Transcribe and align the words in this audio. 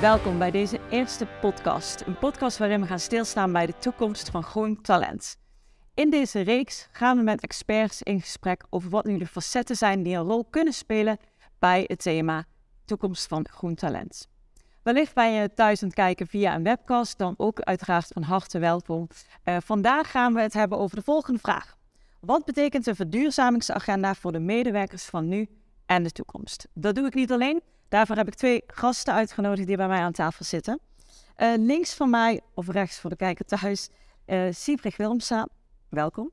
Welkom 0.00 0.38
bij 0.38 0.50
deze 0.50 0.80
eerste 0.90 1.26
podcast. 1.40 2.00
Een 2.00 2.18
podcast 2.18 2.58
waarin 2.58 2.80
we 2.80 2.86
gaan 2.86 2.98
stilstaan 2.98 3.52
bij 3.52 3.66
de 3.66 3.78
toekomst 3.78 4.30
van 4.30 4.42
groen 4.42 4.80
talent. 4.80 5.36
In 5.94 6.10
deze 6.10 6.40
reeks 6.40 6.88
gaan 6.92 7.16
we 7.16 7.22
met 7.22 7.42
experts 7.42 8.02
in 8.02 8.20
gesprek 8.20 8.64
over 8.70 8.90
wat 8.90 9.04
nu 9.04 9.18
de 9.18 9.26
facetten 9.26 9.76
zijn 9.76 10.02
die 10.02 10.16
een 10.16 10.22
rol 10.22 10.44
kunnen 10.44 10.72
spelen 10.72 11.18
bij 11.58 11.84
het 11.86 12.02
thema 12.02 12.44
toekomst 12.84 13.26
van 13.26 13.48
groen 13.48 13.74
talent. 13.74 14.28
Wellicht 14.82 15.14
ben 15.14 15.32
je 15.32 15.54
thuis 15.54 15.82
aan 15.82 15.88
het 15.88 15.96
kijken 15.96 16.26
via 16.26 16.54
een 16.54 16.62
webcast, 16.62 17.18
dan 17.18 17.34
ook 17.36 17.60
uiteraard 17.60 18.08
van 18.12 18.22
harte 18.22 18.58
welkom. 18.58 19.08
Uh, 19.44 19.56
vandaag 19.60 20.10
gaan 20.10 20.34
we 20.34 20.40
het 20.40 20.52
hebben 20.52 20.78
over 20.78 20.96
de 20.96 21.02
volgende 21.02 21.40
vraag. 21.40 21.76
Wat 22.20 22.44
betekent 22.44 22.84
de 22.84 22.94
verduurzamingsagenda 22.94 24.14
voor 24.14 24.32
de 24.32 24.40
medewerkers 24.40 25.04
van 25.04 25.28
nu 25.28 25.48
en 25.86 26.02
de 26.02 26.10
toekomst? 26.10 26.68
Dat 26.74 26.94
doe 26.94 27.06
ik 27.06 27.14
niet 27.14 27.32
alleen. 27.32 27.62
Daarvoor 27.92 28.16
heb 28.16 28.26
ik 28.26 28.34
twee 28.34 28.62
gasten 28.66 29.14
uitgenodigd 29.14 29.66
die 29.66 29.76
bij 29.76 29.88
mij 29.88 30.00
aan 30.00 30.12
tafel 30.12 30.44
zitten. 30.44 30.80
Uh, 31.36 31.52
links 31.56 31.94
van 31.94 32.10
mij, 32.10 32.40
of 32.54 32.68
rechts 32.68 33.00
voor 33.00 33.10
de 33.10 33.16
kijker 33.16 33.44
thuis, 33.44 33.88
uh, 34.26 34.76
Wilmsa. 34.96 35.48
Welkom. 35.88 36.30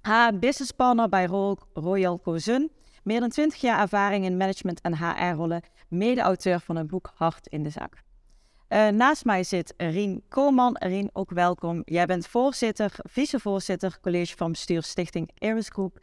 Haar 0.00 0.38
businesspartner 0.38 1.08
bij 1.08 1.26
Royal 1.72 2.20
Cozun. 2.20 2.70
Meer 3.02 3.20
dan 3.20 3.28
20 3.28 3.60
jaar 3.60 3.80
ervaring 3.80 4.24
in 4.24 4.36
management 4.36 4.80
en 4.80 4.96
HR-rollen. 4.96 5.62
Mede-auteur 5.88 6.60
van 6.60 6.76
het 6.76 6.86
boek 6.86 7.12
Hart 7.14 7.46
in 7.46 7.62
de 7.62 7.70
Zak. 7.70 7.94
Uh, 8.68 8.88
naast 8.88 9.24
mij 9.24 9.44
zit 9.44 9.74
Rien 9.76 10.22
Koolman. 10.28 10.76
Rien, 10.78 11.10
ook 11.12 11.30
welkom. 11.30 11.82
Jij 11.84 12.06
bent 12.06 12.26
voorzitter, 12.26 12.92
vicevoorzitter, 13.02 13.98
college 14.00 14.36
van 14.36 14.50
bestuur 14.50 14.82
Stichting 14.82 15.30
Iris 15.34 15.68
Group. 15.68 15.98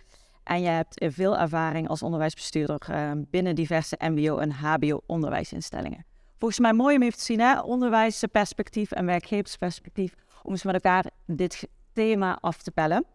En 0.47 0.61
je 0.61 0.67
hebt 0.67 1.05
veel 1.13 1.37
ervaring 1.37 1.87
als 1.87 2.03
onderwijsbestuurder 2.03 2.87
uh, 2.91 3.11
binnen 3.29 3.55
diverse 3.55 3.97
MBO- 3.99 4.37
en 4.37 4.51
HBO-onderwijsinstellingen. 4.51 6.05
Volgens 6.37 6.59
mij 6.59 6.73
mooi 6.73 6.95
om 6.95 7.01
even 7.01 7.17
te 7.17 7.23
zien, 7.23 7.39
hè? 7.39 7.59
onderwijsperspectief 7.59 8.91
en 8.91 9.05
werkgeversperspectief, 9.05 10.13
om 10.43 10.51
eens 10.51 10.63
met 10.63 10.73
elkaar 10.73 11.05
dit 11.26 11.67
thema 11.93 12.37
af 12.41 12.62
te 12.62 12.71
pellen. 12.71 13.05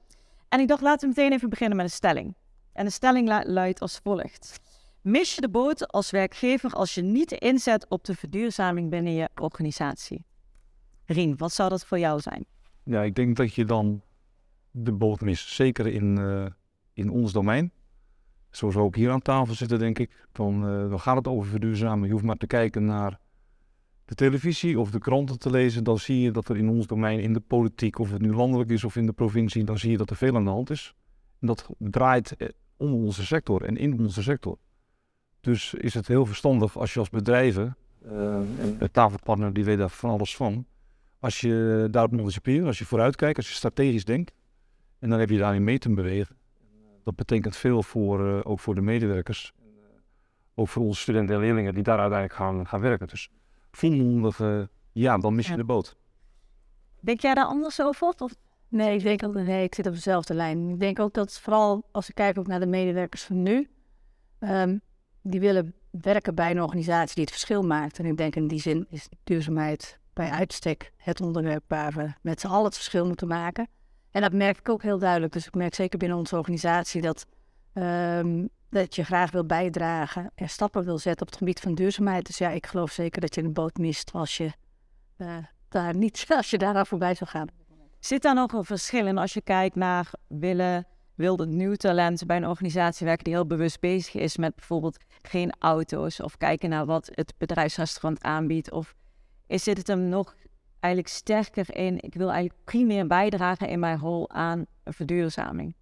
En 0.49 0.61
ik 0.61 0.69
dacht, 0.69 0.83
laten 0.83 1.09
we 1.09 1.15
meteen 1.17 1.37
even 1.37 1.49
beginnen 1.49 1.77
met 1.77 1.87
een 1.87 1.93
stelling. 1.93 2.35
En 2.73 2.85
de 2.85 2.91
stelling 2.91 3.45
luidt 3.47 3.81
als 3.81 4.01
volgt. 4.03 4.61
Mis 5.01 5.35
je 5.35 5.41
de 5.41 5.51
boot 5.51 5.89
als 5.89 6.11
werkgever 6.11 6.71
als 6.71 6.95
je 6.95 7.03
niet 7.03 7.33
inzet 7.33 7.89
op 7.89 8.05
de 8.05 8.15
verduurzaming 8.15 8.91
binnen 8.91 9.13
je 9.13 9.29
organisatie? 9.41 10.25
Rien, 11.05 11.37
wat 11.37 11.53
zou 11.53 11.69
dat 11.69 11.87
voor 11.87 11.99
jou 11.99 12.21
zijn? 12.21 12.45
Ja, 12.85 13.03
ik 13.03 13.15
denk 13.15 13.37
dat 13.37 13.55
je 13.55 13.65
dan 13.65 14.03
de 14.71 14.93
boot 14.93 15.21
mist. 15.21 15.49
Zeker 15.49 15.87
in, 15.87 16.19
uh, 16.19 16.47
in 16.93 17.11
ons 17.11 17.33
domein. 17.33 17.73
Zoals 18.51 18.75
we 18.75 18.81
ook 18.81 18.97
hier 18.97 19.11
aan 19.11 19.23
tafel 19.23 19.55
zitten, 19.55 19.79
denk 19.79 19.99
ik. 19.99 20.27
Dan, 20.33 20.55
uh, 20.55 20.91
dan 20.91 21.01
gaat 21.01 21.17
het 21.17 21.29
over 21.29 21.51
verduurzamen. 21.51 22.07
Je 22.07 22.13
hoeft 22.13 22.25
maar 22.25 22.37
te 22.37 22.47
kijken 22.47 22.85
naar 22.85 23.19
de 24.05 24.15
televisie 24.15 24.81
of 24.81 24.91
de 24.91 24.99
kranten 24.99 25.39
te 25.39 25.51
lezen. 25.51 25.85
Dan 25.85 25.99
zie 25.99 26.21
je 26.21 26.31
dat 26.31 26.49
er 26.49 26.57
in 26.57 26.69
ons 26.69 26.87
domein, 26.87 27.21
in 27.21 27.33
de 27.33 27.41
politiek, 27.41 27.99
of 27.99 28.11
het 28.11 28.23
nu 28.23 28.33
landelijk 28.33 28.71
is 28.71 28.85
of 28.85 28.97
in 28.97 29.07
de 29.07 29.13
provincie, 29.13 29.65
dan 29.65 29.79
zie 29.79 29.91
je 29.91 29.97
dat 29.97 30.11
er 30.11 30.17
veel 30.17 30.37
aan 30.37 30.45
de 30.45 30.51
hand 30.51 30.71
is. 30.71 30.95
En 31.41 31.47
dat 31.47 31.69
draait 31.79 32.37
eh, 32.37 32.49
om 32.77 32.93
onze 32.93 33.27
sector 33.27 33.65
en 33.65 33.77
in 33.77 34.01
onze 34.01 34.23
sector. 34.23 34.59
Dus 35.41 35.75
is 35.75 35.95
het 35.95 36.09
heel 36.09 36.27
verstandig 36.27 36.79
als 36.79 36.93
je 36.93 36.99
als 36.99 37.11
bedrijven, 37.11 37.77
uh, 38.07 38.35
en 38.35 38.77
de 38.79 38.91
tafelpartner 38.91 39.53
die 39.53 39.65
weet 39.65 39.79
daar 39.79 39.91
van 39.91 40.11
alles 40.11 40.37
van, 40.37 40.67
als 41.19 41.41
je 41.41 41.89
daarop 41.91 42.19
anticipeert, 42.19 42.67
als 42.67 42.79
je 42.79 42.85
vooruitkijkt, 42.85 43.37
als 43.37 43.49
je 43.49 43.55
strategisch 43.55 44.05
denkt, 44.05 44.33
en 44.99 45.11
dan 45.11 45.19
heb 45.19 45.31
je 45.31 45.39
daarin 45.39 45.65
mee 45.65 45.79
te 45.79 45.95
bewegen. 45.95 46.37
Dat 47.05 47.17
betekent 47.17 47.57
veel 47.57 47.83
voor, 47.83 48.27
uh, 48.27 48.41
ook 48.43 48.61
voor 48.61 48.75
de 48.75 48.81
medewerkers, 48.81 49.53
uh, 49.61 49.65
ook 50.55 50.69
voor 50.69 50.83
onze 50.83 51.01
studenten 51.01 51.35
en 51.35 51.41
leerlingen 51.41 51.75
die 51.75 51.83
daar 51.83 51.99
uiteindelijk 51.99 52.39
gaan, 52.39 52.67
gaan 52.67 52.81
werken. 52.81 53.07
Dus 53.07 53.31
volmondig, 53.71 54.69
ja, 54.93 55.19
dan 55.19 55.35
mis 55.35 55.47
je 55.47 55.51
ja. 55.51 55.57
de 55.59 55.65
boot. 55.65 55.97
Denk 57.01 57.21
jij 57.21 57.35
daar 57.35 57.45
anders 57.45 57.83
over? 57.83 58.15
Of? 58.19 58.35
Nee, 58.69 58.97
ik 58.97 59.03
denk 59.03 59.23
ook, 59.23 59.35
nee, 59.35 59.65
ik 59.65 59.75
zit 59.75 59.87
op 59.87 59.93
dezelfde 59.93 60.35
lijn. 60.35 60.69
Ik 60.69 60.81
denk 60.81 60.99
ook 60.99 61.15
dat 61.15 61.41
vooral 61.41 61.89
als 61.91 62.09
ik 62.09 62.15
kijk 62.15 62.39
ook 62.39 62.47
naar 62.47 62.61
de 62.61 62.67
medewerkers 62.67 63.23
van 63.23 63.43
nu, 63.43 63.71
um, 64.41 64.81
die 65.23 65.41
willen 65.41 65.75
werken 65.91 66.35
bij 66.35 66.51
een 66.51 66.63
organisatie 66.63 67.15
die 67.15 67.25
het 67.25 67.33
verschil 67.33 67.63
maakt. 67.63 67.99
En 67.99 68.05
ik 68.05 68.17
denk 68.17 68.37
in 68.37 68.49
die 68.49 68.61
zin 68.61 68.87
is 68.89 69.09
duurzaamheid 69.25 69.99
bij 70.13 70.31
uitstek 70.31 70.93
het 70.97 71.21
onderwerp 71.21 71.65
waar 71.69 71.93
we 71.93 72.13
met 72.21 72.41
z'n 72.41 72.47
allen 72.47 72.65
het 72.65 72.75
verschil 72.75 73.07
moeten 73.07 73.29
maken. 73.29 73.69
En 74.13 74.21
dat 74.21 74.33
merk 74.33 74.59
ik 74.59 74.69
ook 74.69 74.83
heel 74.83 74.99
duidelijk. 74.99 75.33
Dus 75.33 75.47
ik 75.47 75.55
merk 75.55 75.75
zeker 75.75 75.99
binnen 75.99 76.19
onze 76.19 76.37
organisatie 76.37 77.01
dat, 77.01 77.27
um, 77.75 78.49
dat 78.71 78.95
je 78.95 79.05
graag 79.05 79.31
wil 79.31 79.47
bijdragen 79.47 80.31
en 80.35 80.49
stappen 80.49 80.85
wil 80.85 80.99
zetten 80.99 81.23
op 81.23 81.29
het 81.29 81.39
gebied 81.39 81.61
van 81.61 81.75
duurzaamheid. 81.75 82.27
Dus 82.27 82.39
ja, 82.39 82.49
ik 82.49 82.67
geloof 82.67 82.91
zeker 82.91 83.21
dat 83.21 83.35
je 83.35 83.43
een 83.43 83.53
boot 83.53 83.77
mist 83.77 84.13
als 84.13 84.37
je, 84.37 84.53
uh, 85.19 85.37
daar, 85.69 85.97
niet, 85.97 86.25
als 86.37 86.51
je 86.51 86.59
daaraan 86.59 86.87
voorbij 86.87 87.15
zou 87.15 87.31
gaan. 87.31 87.49
Zit 88.01 88.23
daar 88.23 88.35
nog 88.35 88.53
een 88.53 88.65
verschil 88.65 89.07
in 89.07 89.19
als 89.19 89.33
je 89.33 89.43
kijkt 89.43 89.77
naar 89.77 90.11
willen 90.29 90.87
wilde 91.15 91.47
nieuw 91.47 91.75
talent 91.75 92.27
bij 92.27 92.37
een 92.37 92.47
organisatie 92.47 93.07
werken 93.07 93.25
die 93.25 93.35
heel 93.35 93.47
bewust 93.47 93.81
bezig 93.81 94.15
is 94.15 94.37
met 94.37 94.55
bijvoorbeeld 94.55 94.97
geen 95.23 95.53
auto's 95.59 96.21
of 96.21 96.37
kijken 96.37 96.69
naar 96.69 96.87
wat 96.87 97.11
het 97.13 97.35
bedrijfsrestaurant 97.39 98.23
aanbiedt? 98.23 98.71
Of 98.71 98.95
is 99.47 99.67
het 99.67 99.87
hem 99.87 100.09
nog 100.09 100.35
eigenlijk 100.83 101.15
sterker 101.15 101.77
in, 101.77 102.01
ik 102.01 102.15
wil 102.15 102.31
eigenlijk 102.31 102.65
primair 102.65 103.07
bijdragen 103.07 103.69
in 103.69 103.79
mijn 103.79 103.99
rol 103.99 104.31
aan 104.31 104.67
verduurzaming? 104.85 105.75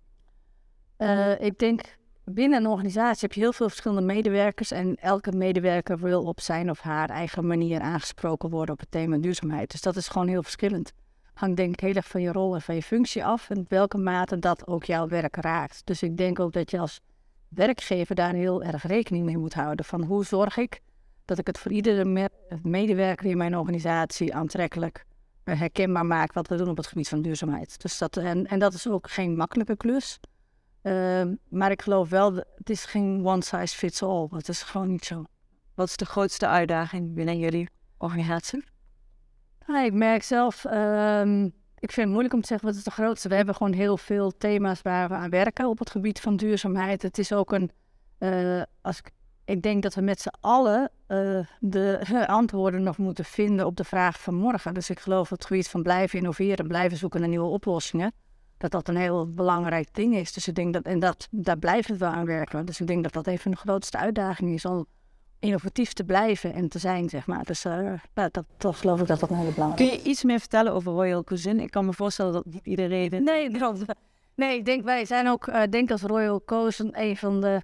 Uh, 0.98 1.40
ik 1.40 1.58
denk 1.58 1.98
binnen 2.24 2.60
een 2.60 2.70
organisatie 2.70 3.20
heb 3.20 3.32
je 3.32 3.40
heel 3.40 3.52
veel 3.52 3.68
verschillende 3.68 4.02
medewerkers 4.14 4.70
en 4.70 4.96
elke 4.96 5.32
medewerker 5.32 5.98
wil 5.98 6.22
op 6.22 6.40
zijn 6.40 6.70
of 6.70 6.80
haar 6.80 7.10
eigen 7.10 7.46
manier 7.46 7.80
aangesproken 7.80 8.50
worden 8.50 8.74
op 8.74 8.80
het 8.80 8.90
thema 8.90 9.16
duurzaamheid. 9.16 9.70
Dus 9.70 9.80
dat 9.80 9.96
is 9.96 10.08
gewoon 10.08 10.28
heel 10.28 10.42
verschillend 10.42 10.92
hangt 11.40 11.56
denk 11.56 11.72
ik 11.72 11.80
heel 11.80 11.94
erg 11.94 12.08
van 12.08 12.20
je 12.20 12.32
rol 12.32 12.54
en 12.54 12.62
van 12.62 12.74
je 12.74 12.82
functie 12.82 13.24
af 13.24 13.50
en 13.50 13.64
welke 13.68 13.98
mate 13.98 14.38
dat 14.38 14.66
ook 14.66 14.84
jouw 14.84 15.08
werk 15.08 15.36
raakt. 15.36 15.82
Dus 15.84 16.02
ik 16.02 16.16
denk 16.16 16.40
ook 16.40 16.52
dat 16.52 16.70
je 16.70 16.78
als 16.78 17.00
werkgever 17.48 18.14
daar 18.14 18.34
heel 18.34 18.62
erg 18.62 18.86
rekening 18.86 19.24
mee 19.24 19.38
moet 19.38 19.54
houden. 19.54 19.84
Van 19.84 20.02
hoe 20.02 20.24
zorg 20.24 20.56
ik 20.56 20.80
dat 21.30 21.38
ik 21.38 21.46
het 21.46 21.58
voor 21.58 21.70
iedere 21.70 22.28
medewerker 22.62 23.26
in 23.26 23.36
mijn 23.36 23.56
organisatie 23.56 24.34
aantrekkelijk 24.34 25.04
uh, 25.44 25.58
herkenbaar 25.58 26.06
maak 26.06 26.32
wat 26.32 26.48
we 26.48 26.56
doen 26.56 26.68
op 26.68 26.76
het 26.76 26.86
gebied 26.86 27.08
van 27.08 27.22
duurzaamheid. 27.22 27.82
Dus 27.82 27.98
dat, 27.98 28.16
en, 28.16 28.46
en 28.46 28.58
dat 28.58 28.74
is 28.74 28.88
ook 28.88 29.10
geen 29.10 29.36
makkelijke 29.36 29.76
klus. 29.76 30.20
Uh, 30.82 31.22
maar 31.48 31.70
ik 31.70 31.82
geloof 31.82 32.08
wel, 32.08 32.34
het 32.34 32.70
is 32.70 32.84
geen 32.84 33.26
one 33.26 33.42
size 33.42 33.76
fits 33.76 34.02
all. 34.02 34.28
Het 34.30 34.48
is 34.48 34.62
gewoon 34.62 34.88
niet 34.88 35.04
zo. 35.04 35.24
Wat 35.74 35.88
is 35.88 35.96
de 35.96 36.04
grootste 36.04 36.46
uitdaging 36.46 37.14
binnen 37.14 37.38
jullie 37.38 37.68
organisatie? 37.98 38.64
Ja, 39.66 39.82
ik 39.84 39.92
merk 39.92 40.22
zelf, 40.22 40.64
um, 40.64 41.44
ik 41.78 41.92
vind 41.92 41.96
het 41.96 42.08
moeilijk 42.08 42.34
om 42.34 42.40
te 42.40 42.46
zeggen 42.46 42.68
wat 42.68 42.76
is 42.76 42.84
de 42.84 42.90
grootste. 42.90 43.28
We 43.28 43.34
hebben 43.34 43.54
gewoon 43.54 43.72
heel 43.72 43.96
veel 43.96 44.36
thema's 44.38 44.82
waar 44.82 45.08
we 45.08 45.14
aan 45.14 45.30
werken 45.30 45.68
op 45.68 45.78
het 45.78 45.90
gebied 45.90 46.20
van 46.20 46.36
duurzaamheid. 46.36 47.02
Het 47.02 47.18
is 47.18 47.32
ook 47.32 47.52
een, 47.52 47.70
uh, 48.18 48.62
als 48.80 48.98
ik, 48.98 49.10
ik 49.50 49.62
denk 49.62 49.82
dat 49.82 49.94
we 49.94 50.00
met 50.00 50.20
z'n 50.20 50.32
allen 50.40 50.90
uh, 51.08 51.40
de 51.60 52.02
antwoorden 52.26 52.82
nog 52.82 52.98
moeten 52.98 53.24
vinden 53.24 53.66
op 53.66 53.76
de 53.76 53.84
vraag 53.84 54.20
van 54.20 54.34
morgen. 54.34 54.74
Dus 54.74 54.90
ik 54.90 55.00
geloof 55.00 55.28
dat 55.28 55.38
het 55.38 55.46
gebied 55.46 55.68
van 55.68 55.82
blijven 55.82 56.18
innoveren, 56.18 56.68
blijven 56.68 56.98
zoeken 56.98 57.20
naar 57.20 57.28
nieuwe 57.28 57.48
oplossingen, 57.48 58.12
dat 58.58 58.70
dat 58.70 58.88
een 58.88 58.96
heel 58.96 59.32
belangrijk 59.32 59.88
ding 59.92 60.16
is. 60.16 60.32
Dus 60.32 60.48
ik 60.48 60.54
denk 60.54 60.72
dat, 60.72 60.82
en 60.82 60.98
dat, 60.98 61.28
daar 61.30 61.58
blijven 61.58 61.98
we 61.98 62.04
aan 62.04 62.26
werken. 62.26 62.66
Dus 62.66 62.80
ik 62.80 62.86
denk 62.86 63.02
dat 63.02 63.12
dat 63.12 63.26
even 63.26 63.50
de 63.50 63.56
grootste 63.56 63.98
uitdaging 63.98 64.54
is 64.54 64.64
om 64.64 64.86
innovatief 65.38 65.92
te 65.92 66.04
blijven 66.04 66.54
en 66.54 66.68
te 66.68 66.78
zijn, 66.78 67.08
zeg 67.08 67.26
maar. 67.26 67.44
Dus 67.44 67.64
uh, 67.64 67.92
dat, 68.12 68.44
dat 68.56 68.76
geloof 68.76 69.00
ik 69.00 69.06
dat 69.06 69.20
dat 69.20 69.30
een 69.30 69.36
hele 69.36 69.52
belangrijke 69.52 69.92
Kun 69.92 70.02
je 70.02 70.10
iets 70.10 70.24
meer 70.24 70.38
vertellen 70.38 70.72
over 70.72 70.92
Royal 70.92 71.24
Cuisine? 71.24 71.62
Ik 71.62 71.70
kan 71.70 71.84
me 71.84 71.92
voorstellen 71.92 72.32
dat 72.32 72.44
niet 72.44 72.66
iedereen... 72.66 73.24
Nee, 73.24 73.50
nee 74.34 74.58
ik 74.58 74.64
denk, 74.64 74.84
wij 74.84 75.04
zijn 75.04 75.28
ook, 75.28 75.46
uh, 75.46 75.62
denk 75.70 75.90
als 75.90 76.02
Royal 76.02 76.42
Cuisine 76.44 76.90
een 76.92 77.16
van 77.16 77.40
de... 77.40 77.62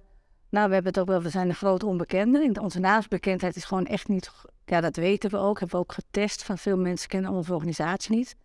Nou, 0.49 0.67
we 0.67 0.73
hebben 0.73 0.91
het 0.91 1.01
ook 1.01 1.07
wel, 1.07 1.21
we 1.21 1.29
zijn 1.29 1.49
een 1.49 1.55
grote 1.55 1.85
onbekende. 1.85 2.61
Onze 2.61 2.79
naamsbekendheid 2.79 3.55
is 3.55 3.63
gewoon 3.63 3.85
echt 3.85 4.07
niet... 4.07 4.31
Ja, 4.65 4.81
dat 4.81 4.95
weten 4.95 5.29
we 5.29 5.37
ook, 5.37 5.59
hebben 5.59 5.77
we 5.77 5.83
ook 5.83 5.93
getest. 5.93 6.43
Van 6.43 6.57
veel 6.57 6.77
mensen 6.77 7.09
kennen 7.09 7.31
onze 7.31 7.53
organisatie 7.53 8.15
niet. 8.15 8.35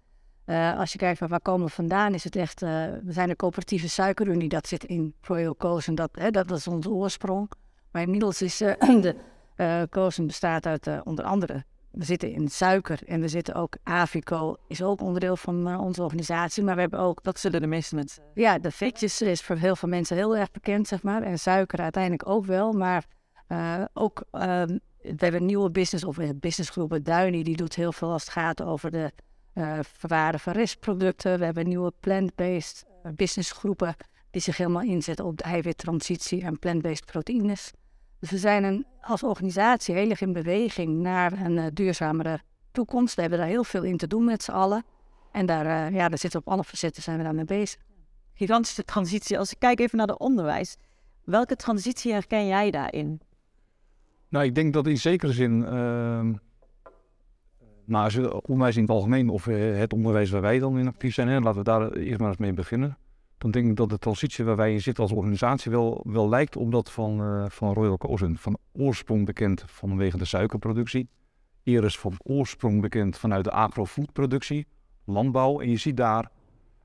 Uh, 0.46 0.78
als 0.78 0.92
je 0.92 0.98
kijkt 0.98 1.18
van 1.18 1.28
waar 1.28 1.40
komen 1.40 1.66
we 1.66 1.72
vandaan, 1.72 2.14
is 2.14 2.24
het 2.24 2.36
echt... 2.36 2.60
we 2.60 3.00
zijn 3.08 3.30
een 3.30 3.36
coöperatieve 3.36 3.88
suikerunie, 3.88 4.48
dat 4.48 4.66
zit 4.66 4.84
in 4.84 5.14
Royal 5.20 5.56
Cuisine. 5.56 5.96
Dat, 5.96 6.10
hè, 6.12 6.30
dat 6.30 6.50
is 6.50 6.66
onze 6.66 6.90
oorsprong. 6.90 7.50
Maar 7.90 8.02
inmiddels 8.02 8.42
is 8.42 8.62
uh, 8.62 8.72
de 9.56 10.22
bestaat 10.26 10.66
uit 10.66 10.88
onder 11.04 11.24
andere, 11.24 11.64
we 11.92 12.04
zitten 12.04 12.32
in 12.32 12.48
suiker 12.48 13.00
en 13.06 13.20
we 13.20 13.28
zitten 13.28 13.54
ook, 13.54 13.76
Avico 13.82 14.56
is 14.68 14.82
ook 14.82 15.00
onderdeel 15.00 15.36
van 15.36 15.68
uh, 15.68 15.80
onze 15.80 16.02
organisatie. 16.02 16.62
Maar 16.62 16.74
we 16.74 16.80
hebben 16.80 17.00
ook, 17.00 17.22
dat 17.22 17.38
zullen 17.38 17.60
de 17.60 17.66
meeste 17.66 17.94
mensen... 17.94 18.22
Ja, 18.34 18.58
de 18.58 18.70
vetjes 18.70 19.22
is 19.22 19.42
voor 19.42 19.56
heel 19.56 19.76
veel 19.76 19.88
mensen 19.88 20.16
heel 20.16 20.36
erg 20.36 20.50
bekend, 20.50 20.88
zeg 20.88 21.02
maar. 21.02 21.22
En 21.22 21.38
suiker 21.38 21.80
uiteindelijk 21.80 22.28
ook 22.28 22.44
wel, 22.44 22.72
maar 22.72 23.04
ook... 23.92 24.24
Ehm, 24.30 24.78
we 25.02 25.14
hebben 25.16 25.40
een 25.40 25.46
nieuwe 25.46 25.70
business, 25.70 26.04
of 26.04 26.16
een 26.16 26.38
businessgroep, 26.38 26.98
Duini, 27.02 27.42
die 27.42 27.56
doet 27.56 27.74
heel 27.74 27.92
veel 27.92 28.12
als 28.12 28.22
het 28.22 28.32
gaat 28.32 28.62
over 28.62 28.90
de 28.90 29.12
verwaarde 29.82 30.38
van 30.38 30.52
restproducten. 30.52 31.38
We 31.38 31.44
hebben 31.44 31.68
nieuwe 31.68 31.92
plant-based 32.00 32.84
businessgroepen 33.14 33.96
die 34.30 34.40
zich 34.40 34.56
helemaal 34.56 34.82
inzetten 34.82 35.24
op 35.24 35.36
de 35.36 35.44
eiwittransitie 35.44 36.42
en 36.42 36.58
plant-based 36.58 37.04
proteïnes. 37.04 37.72
Dus 38.22 38.30
we 38.30 38.38
zijn 38.38 38.64
een, 38.64 38.86
als 39.00 39.22
organisatie 39.22 39.94
heel 39.94 40.10
erg 40.10 40.20
in 40.20 40.32
beweging 40.32 41.00
naar 41.00 41.32
een 41.32 41.56
uh, 41.56 41.64
duurzamere 41.72 42.40
toekomst. 42.72 43.14
We 43.14 43.20
hebben 43.20 43.38
daar 43.38 43.48
heel 43.48 43.64
veel 43.64 43.82
in 43.82 43.96
te 43.96 44.06
doen 44.06 44.24
met 44.24 44.42
z'n 44.42 44.50
allen. 44.50 44.84
En 45.32 45.46
daar, 45.46 45.64
uh, 45.64 45.96
ja, 45.96 46.08
daar 46.08 46.18
zitten 46.18 46.40
op 46.40 46.48
alle 46.48 46.64
facetten 46.64 47.02
zijn 47.02 47.18
we 47.18 47.22
daarmee 47.22 47.44
bezig. 47.44 47.80
Gigantische 48.34 48.84
transitie. 48.84 49.38
Als 49.38 49.52
ik 49.52 49.58
kijk 49.58 49.80
even 49.80 49.98
naar 49.98 50.06
de 50.06 50.18
onderwijs. 50.18 50.76
Welke 51.24 51.56
transitie 51.56 52.12
herken 52.12 52.46
jij 52.46 52.70
daarin? 52.70 53.20
Nou, 54.28 54.44
ik 54.44 54.54
denk 54.54 54.72
dat 54.72 54.86
in 54.86 54.98
zekere 54.98 55.32
zin, 55.32 55.60
uh, 55.60 55.68
nou, 57.84 58.04
als 58.04 58.14
je 58.14 58.42
onderwijs 58.42 58.76
in 58.76 58.82
het 58.82 58.90
algemeen 58.90 59.28
of 59.28 59.46
uh, 59.46 59.78
het 59.78 59.92
onderwijs 59.92 60.30
waar 60.30 60.40
wij 60.40 60.58
dan 60.58 60.78
in 60.78 60.88
actief 60.88 61.14
zijn, 61.14 61.28
hè, 61.28 61.40
laten 61.40 61.58
we 61.58 61.64
daar 61.64 61.92
eerst 61.92 62.20
maar 62.20 62.28
eens 62.28 62.38
mee 62.38 62.52
beginnen. 62.52 62.96
Dan 63.42 63.50
denk 63.50 63.68
ik 63.68 63.76
dat 63.76 63.88
de 63.88 63.98
transitie 63.98 64.44
waar 64.44 64.56
wij 64.56 64.72
in 64.72 64.80
zitten 64.80 65.02
als 65.02 65.12
organisatie 65.12 65.70
wel, 65.70 66.04
wel 66.08 66.28
lijkt 66.28 66.56
op 66.56 66.72
dat 66.72 66.90
van, 66.90 67.20
uh, 67.20 67.44
van 67.48 67.72
Royal 67.72 67.98
Cozen. 67.98 68.36
Van 68.36 68.58
oorsprong 68.72 69.26
bekend 69.26 69.64
vanwege 69.66 70.18
de 70.18 70.24
suikerproductie. 70.24 71.08
Eerst 71.62 71.98
van 71.98 72.14
oorsprong 72.22 72.80
bekend 72.80 73.18
vanuit 73.18 73.44
de 73.44 73.50
agrofoodproductie, 73.50 74.66
landbouw. 75.04 75.60
En 75.60 75.70
je 75.70 75.76
ziet 75.76 75.96
daar 75.96 76.30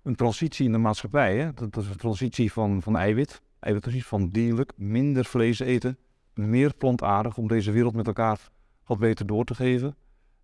een 0.04 0.16
transitie 0.16 0.66
in 0.66 0.72
de 0.72 0.78
maatschappij. 0.78 1.38
Hè? 1.38 1.54
Dat 1.54 1.78
is 1.78 1.88
een 1.90 1.96
transitie 1.96 2.52
van, 2.52 2.82
van 2.82 2.98
eiwit, 2.98 3.42
eiwit 3.60 4.06
van 4.06 4.30
dierlijk, 4.30 4.72
minder 4.76 5.26
vlees 5.26 5.60
eten 5.60 5.98
meer 6.34 6.74
plantaardig 6.74 7.38
om 7.38 7.48
deze 7.48 7.72
wereld 7.72 7.96
met 7.96 8.08
elkaar 8.08 8.50
wat 8.86 8.98
beter 8.98 9.26
door 9.26 9.46
te 9.46 9.56
geven. 9.56 9.96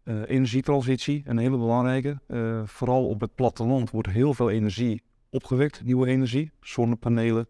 Uh, 0.03 0.21
energietransitie, 0.27 1.21
een 1.25 1.37
hele 1.37 1.57
belangrijke. 1.57 2.19
Uh, 2.27 2.61
vooral 2.65 3.07
op 3.07 3.21
het 3.21 3.35
platteland 3.35 3.91
wordt 3.91 4.09
heel 4.09 4.33
veel 4.33 4.49
energie 4.49 5.01
opgewekt, 5.33 5.83
nieuwe 5.83 6.07
energie, 6.07 6.51
zonnepanelen, 6.61 7.47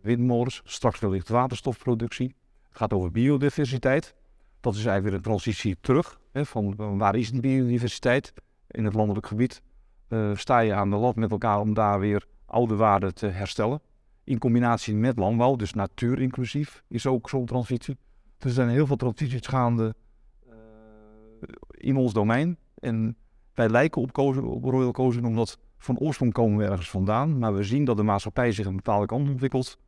windmolens, 0.00 0.62
straks 0.64 1.00
wellicht 1.00 1.28
waterstofproductie. 1.28 2.34
Het 2.68 2.76
gaat 2.76 2.92
over 2.92 3.10
biodiversiteit. 3.10 4.14
Dat 4.60 4.74
is 4.74 4.84
eigenlijk 4.84 5.06
weer 5.06 5.14
een 5.14 5.22
transitie 5.22 5.76
terug. 5.80 6.20
Hè, 6.32 6.44
van 6.44 6.98
waar 6.98 7.16
is 7.16 7.30
die 7.30 7.40
biodiversiteit? 7.40 8.32
In 8.70 8.84
het 8.84 8.94
landelijk 8.94 9.26
gebied 9.26 9.62
uh, 10.08 10.36
sta 10.36 10.58
je 10.58 10.74
aan 10.74 10.90
de 10.90 10.96
lat 10.96 11.16
met 11.16 11.30
elkaar 11.30 11.60
om 11.60 11.74
daar 11.74 12.00
weer 12.00 12.26
oude 12.46 12.74
waarden 12.74 13.14
te 13.14 13.26
herstellen 13.26 13.80
in 14.28 14.38
combinatie 14.38 14.94
met 14.94 15.18
landbouw, 15.18 15.56
dus 15.56 15.72
natuurinclusief, 15.72 16.82
is 16.88 17.06
ook 17.06 17.28
zo'n 17.28 17.46
transitie. 17.46 17.96
Er 18.38 18.50
zijn 18.50 18.68
heel 18.68 18.86
veel 18.86 18.96
transities 18.96 19.46
gaande 19.46 19.94
uh, 20.46 20.54
in 21.70 21.96
ons 21.96 22.12
domein. 22.12 22.58
En 22.74 23.16
wij 23.54 23.68
lijken 23.68 24.02
op, 24.02 24.12
Kozen, 24.12 24.44
op 24.44 24.64
Royal 24.64 24.90
Kozen 24.90 25.24
omdat 25.24 25.58
van 25.78 25.98
oorsprong 25.98 26.32
komen 26.32 26.58
we 26.58 26.64
ergens 26.64 26.90
vandaan. 26.90 27.38
Maar 27.38 27.54
we 27.54 27.62
zien 27.62 27.84
dat 27.84 27.96
de 27.96 28.02
maatschappij 28.02 28.52
zich 28.52 28.66
een 28.66 28.76
bepaalde 28.76 29.06
kant 29.06 29.28
ontwikkelt. 29.28 29.78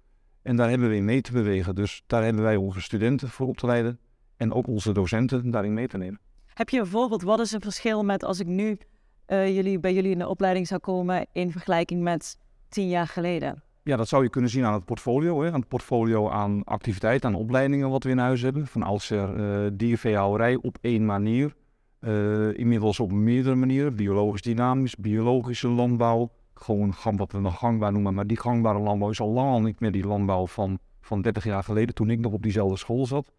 En 0.43 0.57
daar 0.57 0.69
hebben 0.69 0.89
we 0.89 0.97
in 0.97 1.05
mee 1.05 1.21
te 1.21 1.33
bewegen. 1.33 1.75
Dus 1.75 2.03
daar 2.07 2.25
hebben 2.25 2.43
wij 2.43 2.57
onze 2.57 2.81
studenten 2.81 3.29
voor 3.29 3.47
op 3.49 3.57
te 3.57 3.67
leiden. 3.67 3.99
En 4.37 4.53
ook 4.53 4.67
onze 4.67 4.93
docenten 4.93 5.51
daarin 5.51 5.75
mee 5.75 5.89
te 5.89 5.99
nemen. 5.99 6.21
Heb 6.47 6.69
je 6.69 6.79
een 6.79 6.87
voorbeeld, 6.87 7.23
wat 7.23 7.41
is 7.41 7.51
het 7.51 7.63
verschil 7.63 8.05
met 8.05 8.25
als 8.25 8.41
ik 8.41 8.47
nu 8.47 8.79
uh, 9.27 9.55
jullie, 9.55 9.81
bij 9.81 9.95
jullie 9.95 10.11
in 10.11 10.19
de 10.19 10.29
opleiding 10.29 10.67
zou 10.67 10.81
komen 10.81 11.27
in 11.33 11.53
vergelijking 11.53 12.03
met 12.03 12.39
tien 12.69 12.89
jaar 12.89 13.07
geleden? 13.07 13.63
Ja, 13.83 13.97
dat 13.97 14.09
zou 14.09 14.23
je 14.23 14.31
kunnen 14.31 14.51
zien 14.51 14.65
aan 14.65 14.73
het 14.73 14.85
portfolio. 14.85 15.43
Hè? 15.43 15.53
Aan 15.53 15.61
het 15.61 15.69
portfolio 15.69 16.29
aan 16.29 16.65
activiteiten, 16.65 17.29
aan 17.29 17.41
opleidingen 17.41 17.91
wat 17.91 18.05
we 18.05 18.11
in 18.11 18.19
huis 18.19 18.43
hebben. 18.43 18.67
Van 18.67 18.83
oudsher 18.83 19.37
uh, 19.37 19.71
dierveehouderij 19.73 20.57
op 20.63 20.79
één 20.81 21.05
manier. 21.05 21.55
Uh, 22.01 22.59
inmiddels 22.59 23.01
op 23.01 23.13
meerdere 23.13 23.55
manieren. 23.55 23.97
Biologisch 23.97 24.43
dynamisch, 24.43 24.97
biologische 24.97 25.69
landbouw. 25.69 26.31
Gewoon 26.55 26.95
wat 27.17 27.33
we 27.33 27.39
nog 27.39 27.59
gangbaar 27.59 27.93
noemen. 27.93 28.15
Maar 28.15 28.27
die 28.27 28.41
gangbare 28.41 28.79
landbouw 28.79 29.11
is 29.11 29.21
al 29.21 29.31
lang 29.31 29.51
al 29.51 29.61
niet 29.61 29.81
meer 29.81 29.93
die 29.93 30.07
landbouw 30.07 30.47
van, 30.47 30.79
van 31.01 31.23
30 31.23 31.45
jaar 31.45 31.65
geleden. 31.65 31.95
Toen 31.95 32.11
ik 32.11 32.19
nog 32.19 32.33
op 32.33 32.43
diezelfde 32.43 32.77
school 32.77 33.07
zat. 33.07 33.33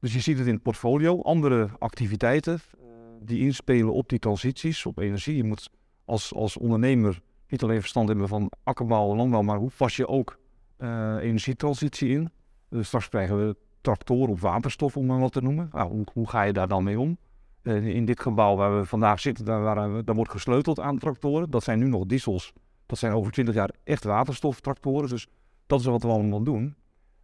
Dus 0.00 0.12
je 0.12 0.20
ziet 0.20 0.38
het 0.38 0.46
in 0.46 0.54
het 0.54 0.62
portfolio. 0.62 1.22
Andere 1.22 1.68
activiteiten 1.78 2.52
uh, 2.54 2.86
die 3.20 3.40
inspelen 3.40 3.92
op 3.92 4.08
die 4.08 4.18
transities, 4.18 4.86
op 4.86 4.98
energie. 4.98 5.36
Je 5.36 5.44
moet 5.44 5.70
als, 6.04 6.34
als 6.34 6.56
ondernemer 6.56 7.20
niet 7.48 7.62
alleen 7.62 7.80
verstand 7.80 8.08
hebben 8.08 8.28
van 8.28 8.52
akkerbouw 8.62 9.10
en 9.10 9.16
landbouw, 9.16 9.42
maar 9.42 9.58
hoe 9.58 9.70
pas 9.76 9.96
je 9.96 10.06
ook 10.06 10.38
uh, 10.78 11.16
energietransitie 11.20 12.08
in? 12.08 12.30
Dus 12.68 12.86
straks 12.86 13.08
krijgen 13.08 13.46
we 13.46 13.56
tractoren 13.80 14.28
op 14.28 14.40
waterstof, 14.40 14.96
om 14.96 15.06
maar 15.06 15.18
wat 15.18 15.32
te 15.32 15.42
noemen. 15.42 15.68
Nou, 15.72 15.90
hoe, 15.90 16.04
hoe, 16.12 16.28
ga 16.28 16.42
je 16.42 16.52
daar 16.52 16.68
dan 16.68 16.84
mee 16.84 17.00
om? 17.00 17.18
Uh, 17.62 17.86
in 17.86 18.04
dit 18.04 18.20
gebouw 18.20 18.56
waar 18.56 18.78
we 18.78 18.86
vandaag 18.86 19.20
zitten, 19.20 19.44
daar, 19.44 19.62
waar, 19.62 20.14
wordt 20.14 20.30
gesleuteld 20.30 20.80
aan 20.80 20.98
tractoren. 20.98 21.50
Dat 21.50 21.64
zijn 21.64 21.78
nu 21.78 21.88
nog 21.88 22.06
diesels. 22.06 22.52
Dat 22.86 22.98
zijn 22.98 23.12
over 23.12 23.32
20 23.32 23.54
jaar 23.54 23.70
echt 23.84 24.04
waterstoftractoren. 24.04 25.08
Dus 25.08 25.26
dat 25.66 25.80
is 25.80 25.86
wat 25.86 26.02
we 26.02 26.08
allemaal 26.08 26.42
doen. 26.42 26.74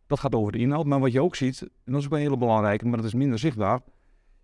Dat 0.06 0.20
gaat 0.20 0.34
over 0.34 0.52
de 0.52 0.58
inhoud. 0.58 0.86
Maar 0.86 1.00
wat 1.00 1.12
je 1.12 1.22
ook 1.22 1.36
ziet, 1.36 1.62
en 1.62 1.92
dat 1.92 2.00
is 2.00 2.06
ook 2.06 2.12
een 2.12 2.18
hele 2.18 2.36
belangrijke, 2.36 2.86
maar 2.86 2.96
dat 2.96 3.06
is 3.06 3.14
minder 3.14 3.38
zichtbaar, 3.38 3.80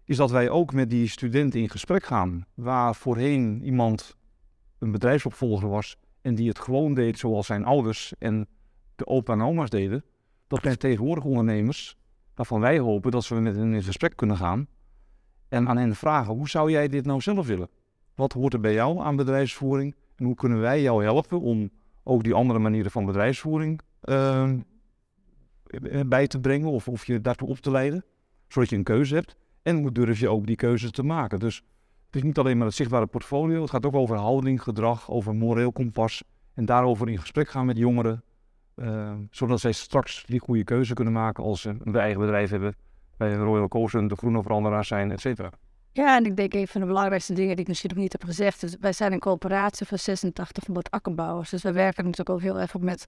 is 0.04 0.16
dat 0.16 0.30
wij 0.30 0.50
ook 0.50 0.72
met 0.72 0.90
die 0.90 1.08
studenten 1.08 1.60
in 1.60 1.68
gesprek 1.68 2.04
gaan. 2.04 2.46
Waar 2.54 2.94
voorheen 2.94 3.62
iemand 3.64 4.16
een 4.78 4.90
bedrijfsopvolger 4.90 5.68
was 5.68 5.96
en 6.20 6.34
die 6.34 6.48
het 6.48 6.58
gewoon 6.58 6.94
deed 6.94 7.18
zoals 7.18 7.46
zijn 7.46 7.64
ouders 7.64 8.14
en 8.18 8.48
de 8.96 9.06
opa 9.06 9.32
en 9.32 9.42
oma's 9.42 9.70
deden, 9.70 10.04
dat 10.46 10.62
zijn 10.62 10.78
tegenwoordig 10.78 11.24
ondernemers 11.24 11.96
waarvan 12.34 12.60
wij 12.60 12.78
hopen 12.78 13.10
dat 13.10 13.28
we 13.28 13.34
met 13.34 13.56
hen 13.56 13.74
in 13.74 13.82
gesprek 13.82 14.16
kunnen 14.16 14.36
gaan 14.36 14.66
en 15.52 15.68
aan 15.68 15.76
hen 15.76 15.94
vragen, 15.94 16.34
hoe 16.34 16.48
zou 16.48 16.70
jij 16.70 16.88
dit 16.88 17.06
nou 17.06 17.20
zelf 17.20 17.46
willen? 17.46 17.68
Wat 18.14 18.32
hoort 18.32 18.52
er 18.52 18.60
bij 18.60 18.72
jou 18.72 19.00
aan 19.00 19.16
bedrijfsvoering 19.16 19.94
en 20.16 20.24
hoe 20.24 20.34
kunnen 20.34 20.60
wij 20.60 20.82
jou 20.82 21.04
helpen 21.04 21.40
om 21.40 21.70
ook 22.02 22.22
die 22.22 22.34
andere 22.34 22.58
manieren 22.58 22.90
van 22.90 23.04
bedrijfsvoering 23.04 23.80
uh, 24.04 24.50
bij 26.06 26.26
te 26.26 26.40
brengen 26.40 26.70
of, 26.70 26.88
of 26.88 27.06
je 27.06 27.20
daartoe 27.20 27.48
op 27.48 27.58
te 27.58 27.70
leiden, 27.70 28.04
zodat 28.48 28.70
je 28.70 28.76
een 28.76 28.82
keuze 28.82 29.14
hebt 29.14 29.36
en 29.62 29.76
hoe 29.76 29.92
durf 29.92 30.18
je 30.18 30.28
ook 30.28 30.46
die 30.46 30.56
keuze 30.56 30.90
te 30.90 31.02
maken. 31.02 31.38
Dus 31.38 31.56
het 32.06 32.16
is 32.16 32.22
niet 32.22 32.38
alleen 32.38 32.56
maar 32.56 32.66
het 32.66 32.76
zichtbare 32.76 33.06
portfolio, 33.06 33.60
het 33.60 33.70
gaat 33.70 33.86
ook 33.86 33.94
over 33.94 34.16
houding, 34.16 34.62
gedrag, 34.62 35.10
over 35.10 35.34
moreel 35.34 35.72
kompas. 35.72 36.22
En 36.54 36.64
daarover 36.64 37.08
in 37.08 37.18
gesprek 37.18 37.48
gaan 37.48 37.66
met 37.66 37.76
jongeren, 37.76 38.24
uh, 38.76 39.12
zodat 39.30 39.60
zij 39.60 39.72
straks 39.72 40.24
die 40.26 40.40
goede 40.40 40.64
keuze 40.64 40.94
kunnen 40.94 41.12
maken 41.12 41.44
als 41.44 41.60
ze 41.60 41.76
een 41.84 41.96
eigen 41.96 42.20
bedrijf 42.20 42.50
hebben, 42.50 42.74
bij 43.16 43.34
Royal 43.34 43.68
Cozen, 43.68 44.08
de 44.08 44.16
groene 44.16 44.42
veranderaars 44.42 44.88
zijn, 44.88 45.10
et 45.10 45.20
cetera. 45.20 45.50
Ja, 45.92 46.16
en 46.16 46.24
ik 46.24 46.36
denk 46.36 46.54
een 46.54 46.68
van 46.68 46.80
de 46.80 46.86
belangrijkste 46.86 47.34
dingen 47.34 47.50
die 47.50 47.60
ik 47.60 47.68
misschien 47.68 47.90
nog 47.90 47.98
niet 47.98 48.12
heb 48.12 48.24
gezegd, 48.24 48.62
is 48.62 48.76
wij 48.80 48.92
zijn 48.92 49.12
een 49.12 49.18
coöperatie 49.18 49.86
van 49.86 49.98
86 49.98 50.64
van 50.64 50.82
akkerbouwers. 50.90 51.50
Dus 51.50 51.62
we 51.62 51.72
werken 51.72 52.04
natuurlijk 52.04 52.30
ook 52.30 52.40
heel 52.40 52.60
erg 52.60 52.78
met 52.78 53.06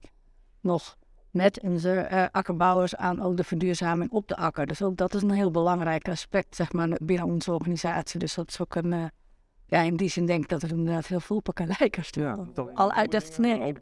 nog 0.61 0.97
met 1.35 1.61
onze 1.61 2.07
uh, 2.11 2.25
akkerbouwers 2.31 2.95
aan 2.95 3.21
ook 3.21 3.37
de 3.37 3.43
verduurzaming 3.43 4.11
op 4.11 4.27
de 4.27 4.35
akker. 4.35 4.65
Dus 4.65 4.81
ook 4.81 4.97
dat 4.97 5.13
is 5.13 5.21
een 5.21 5.31
heel 5.31 5.51
belangrijk 5.51 6.09
aspect 6.09 6.55
zeg 6.55 6.73
maar, 6.73 6.97
binnen 7.01 7.25
onze 7.25 7.51
organisatie. 7.51 8.19
Dus 8.19 8.33
dat 8.33 8.47
is 8.47 8.61
ook 8.61 8.75
een, 8.75 8.91
uh, 8.91 9.05
ja, 9.65 9.81
in 9.81 9.95
die 9.95 10.09
zin 10.09 10.25
denk 10.25 10.43
ik 10.43 10.49
dat 10.49 10.63
er 10.63 10.69
inderdaad 10.69 11.07
heel 11.07 11.19
veel 11.19 11.35
op 11.35 11.47
elkaar 11.47 11.67
lijken. 11.79 12.03
Ja, 12.05 12.37
Al 12.73 12.91
uit 12.91 13.11
dat 13.11 13.37
nee. 13.37 13.73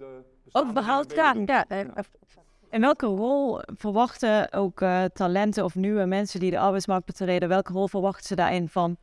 Ook 0.51 0.74
behoud, 0.74 1.13
ja. 1.15 1.36
ja. 1.46 1.65
In 2.74 2.82
welke 2.82 3.06
rol 3.06 3.62
verwachten 3.65 4.53
ook 4.53 4.82
uh, 4.82 5.03
talenten 5.03 5.63
of 5.63 5.75
nieuwe 5.75 6.06
mensen 6.06 6.39
die 6.39 6.51
de 6.51 6.60
arbeidsmarkt 6.60 7.06
betreden, 7.06 7.50
welke 7.50 7.74
rol 7.74 7.88
verwachten 7.88 8.25
ze 8.25 8.36
daarin 8.36 8.70
van 8.70 8.98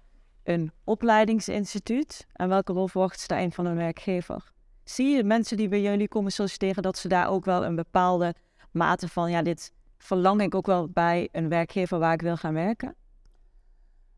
een 0.44 0.72
opleidingsinstituut 0.84 2.26
en 2.32 2.48
welke 2.48 2.72
rol 2.72 2.88
verwachten 2.88 3.20
ze 3.20 3.26
daarin 3.26 3.52
van 3.52 3.66
een 3.66 3.76
werkgever? 3.76 4.52
Zie 4.84 5.16
je 5.16 5.24
mensen 5.24 5.56
die 5.56 5.68
bij 5.68 5.82
jullie 5.82 6.08
komen 6.08 6.32
solliciteren 6.32 6.82
dat 6.82 6.98
ze 6.98 7.08
daar 7.08 7.28
ook 7.28 7.44
wel 7.44 7.64
een 7.64 7.74
bepaalde 7.74 8.34
mate 8.70 9.08
van, 9.08 9.30
ja, 9.30 9.42
dit 9.42 9.72
verlang 9.98 10.42
ik 10.42 10.54
ook 10.54 10.66
wel 10.66 10.88
bij 10.88 11.28
een 11.32 11.48
werkgever 11.48 11.98
waar 11.98 12.12
ik 12.12 12.22
wil 12.22 12.36
gaan 12.36 12.54
werken? 12.54 12.94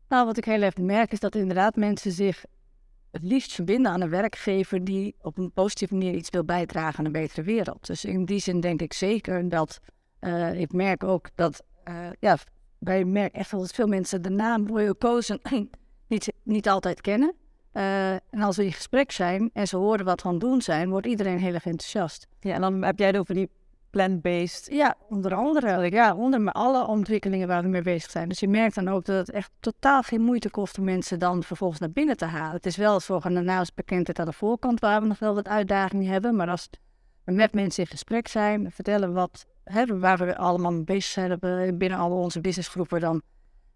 Nou, 0.07 0.25
wat 0.25 0.37
ik 0.37 0.45
heel 0.45 0.61
erg 0.61 0.77
merk 0.77 1.11
is 1.11 1.19
dat 1.19 1.35
inderdaad 1.35 1.75
mensen 1.75 2.11
zich 2.11 2.45
het 3.13 3.23
liefst 3.23 3.53
verbinden 3.53 3.91
aan 3.91 4.01
een 4.01 4.09
werkgever 4.09 4.83
die 4.83 5.15
op 5.21 5.37
een 5.37 5.51
positieve 5.51 5.93
manier 5.93 6.13
iets 6.13 6.29
wil 6.29 6.43
bijdragen 6.43 6.99
aan 6.99 7.05
een 7.05 7.11
betere 7.11 7.41
wereld. 7.41 7.87
Dus 7.87 8.05
in 8.05 8.25
die 8.25 8.39
zin 8.39 8.59
denk 8.59 8.81
ik 8.81 8.93
zeker 8.93 9.49
dat 9.49 9.79
uh, 10.21 10.59
ik 10.59 10.71
merk 10.71 11.03
ook 11.03 11.29
dat, 11.35 11.63
uh, 11.87 12.07
ja, 12.19 12.37
wij 12.77 13.05
merken 13.05 13.39
echt 13.39 13.51
dat 13.51 13.71
veel 13.71 13.87
mensen 13.87 14.21
de 14.21 14.29
naam 14.29 14.67
Royal 14.67 14.95
Kozen 14.95 15.39
niet, 16.07 16.33
niet 16.43 16.69
altijd 16.69 17.01
kennen. 17.01 17.35
Uh, 17.73 18.11
en 18.11 18.41
als 18.41 18.57
we 18.57 18.65
in 18.65 18.73
gesprek 18.73 19.11
zijn 19.11 19.49
en 19.53 19.67
ze 19.67 19.77
horen 19.77 20.05
wat 20.05 20.21
we 20.21 20.27
aan 20.27 20.33
het 20.33 20.43
doen 20.43 20.61
zijn, 20.61 20.89
wordt 20.89 21.07
iedereen 21.07 21.39
heel 21.39 21.53
erg 21.53 21.65
enthousiast. 21.65 22.27
Ja, 22.39 22.53
en 22.53 22.61
dan 22.61 22.83
heb 22.83 22.99
jij 22.99 23.19
over 23.19 23.33
die 23.33 23.49
plant-based. 23.93 24.67
Ja, 24.71 24.95
onder 25.09 25.33
andere. 25.33 25.91
Ja, 25.91 26.15
onder 26.15 26.51
alle 26.51 26.87
ontwikkelingen 26.87 27.47
waar 27.47 27.63
we 27.63 27.67
mee 27.67 27.81
bezig 27.81 28.11
zijn. 28.11 28.29
Dus 28.29 28.39
je 28.39 28.47
merkt 28.47 28.75
dan 28.75 28.87
ook 28.87 29.05
dat 29.05 29.27
het 29.27 29.35
echt 29.35 29.51
totaal 29.59 30.01
geen 30.01 30.21
moeite 30.21 30.49
kost 30.49 30.77
om 30.77 30.83
mensen 30.83 31.19
dan 31.19 31.43
vervolgens 31.43 31.79
naar 31.79 31.91
binnen 31.91 32.17
te 32.17 32.25
halen. 32.25 32.55
Het 32.55 32.65
is 32.65 32.77
wel 32.77 32.99
zogenaamd 32.99 33.75
bekendheid 33.75 34.19
aan 34.19 34.25
de 34.25 34.33
voorkant 34.33 34.79
waar 34.79 35.01
we 35.01 35.07
nog 35.07 35.19
wel 35.19 35.35
wat 35.35 35.47
uitdagingen 35.47 36.11
hebben. 36.11 36.35
Maar 36.35 36.49
als 36.49 36.69
we 37.23 37.31
met 37.31 37.53
mensen 37.53 37.83
in 37.83 37.89
gesprek 37.89 38.27
zijn, 38.27 38.71
vertellen 38.71 39.13
wat, 39.13 39.45
hè, 39.63 39.99
waar 39.99 40.17
we 40.17 40.37
allemaal 40.37 40.73
mee 40.73 40.83
bezig 40.83 41.11
zijn 41.11 41.77
binnen 41.77 41.99
al 41.99 42.11
onze 42.11 42.41
businessgroepen, 42.41 42.99
dan 42.99 43.21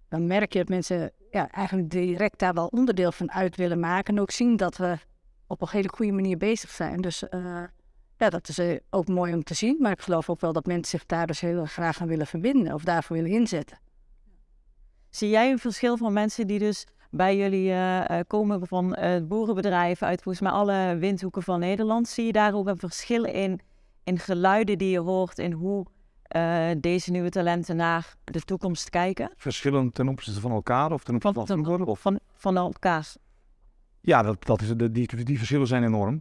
dan 0.09 0.27
merk 0.27 0.53
je 0.53 0.59
dat 0.59 0.69
mensen 0.69 1.11
ja, 1.31 1.51
eigenlijk 1.51 1.89
direct 1.89 2.39
daar 2.39 2.53
wel 2.53 2.67
onderdeel 2.67 3.11
van 3.11 3.31
uit 3.31 3.55
willen 3.55 3.79
maken. 3.79 4.15
En 4.15 4.21
ook 4.21 4.31
zien 4.31 4.57
dat 4.57 4.77
we 4.77 4.97
op 5.47 5.61
een 5.61 5.67
hele 5.71 5.89
goede 5.89 6.11
manier 6.11 6.37
bezig 6.37 6.69
zijn. 6.69 7.01
Dus 7.01 7.23
uh, 7.29 7.63
ja, 8.17 8.29
dat 8.29 8.47
is 8.47 8.57
eh, 8.57 8.77
ook 8.89 9.07
mooi 9.07 9.33
om 9.33 9.43
te 9.43 9.53
zien. 9.53 9.77
Maar 9.79 9.91
ik 9.91 10.01
geloof 10.01 10.29
ook 10.29 10.41
wel 10.41 10.53
dat 10.53 10.65
mensen 10.65 10.99
zich 10.99 11.05
daar 11.05 11.27
dus 11.27 11.39
heel 11.39 11.65
graag 11.65 12.01
aan 12.01 12.07
willen 12.07 12.27
verbinden 12.27 12.73
of 12.73 12.83
daarvoor 12.83 13.15
willen 13.15 13.31
inzetten. 13.31 13.79
Zie 15.09 15.29
jij 15.29 15.51
een 15.51 15.59
verschil 15.59 15.97
van 15.97 16.13
mensen 16.13 16.47
die 16.47 16.59
dus 16.59 16.87
bij 17.11 17.37
jullie 17.37 17.69
eh, 17.69 18.19
eh, 18.19 18.25
komen 18.27 18.67
van 18.67 18.97
uh, 18.99 19.21
boerenbedrijven 19.27 20.07
uit 20.07 20.21
volgens 20.21 20.43
mij 20.43 20.53
alle 20.53 20.97
windhoeken 20.97 21.43
van 21.43 21.59
Nederland? 21.59 22.07
Zie 22.07 22.25
je 22.25 22.31
daar 22.31 22.53
ook 22.53 22.67
een 22.67 22.77
verschil 22.77 23.23
in, 23.23 23.59
in 24.03 24.19
geluiden 24.19 24.77
die 24.77 24.89
je 24.89 24.99
hoort, 24.99 25.39
in 25.39 25.51
hoe 25.51 25.85
deze 26.77 27.11
nieuwe 27.11 27.29
talenten 27.29 27.75
naar 27.75 28.15
de 28.23 28.41
toekomst 28.41 28.89
kijken? 28.89 29.31
Verschillen 29.35 29.91
ten 29.91 30.07
opzichte 30.07 30.39
van 30.39 30.51
elkaar 30.51 30.91
of 30.91 31.03
ten 31.03 31.15
opzichte 31.15 31.45
van, 31.45 31.65
van, 31.65 31.85
of? 31.85 31.99
van, 31.99 32.19
van 32.33 32.57
elkaar? 32.57 33.13
Ja, 34.01 34.21
dat, 34.21 34.45
dat 34.45 34.61
is, 34.61 34.73
die, 34.75 35.23
die 35.23 35.37
verschillen 35.37 35.67
zijn 35.67 35.83
enorm. 35.83 36.19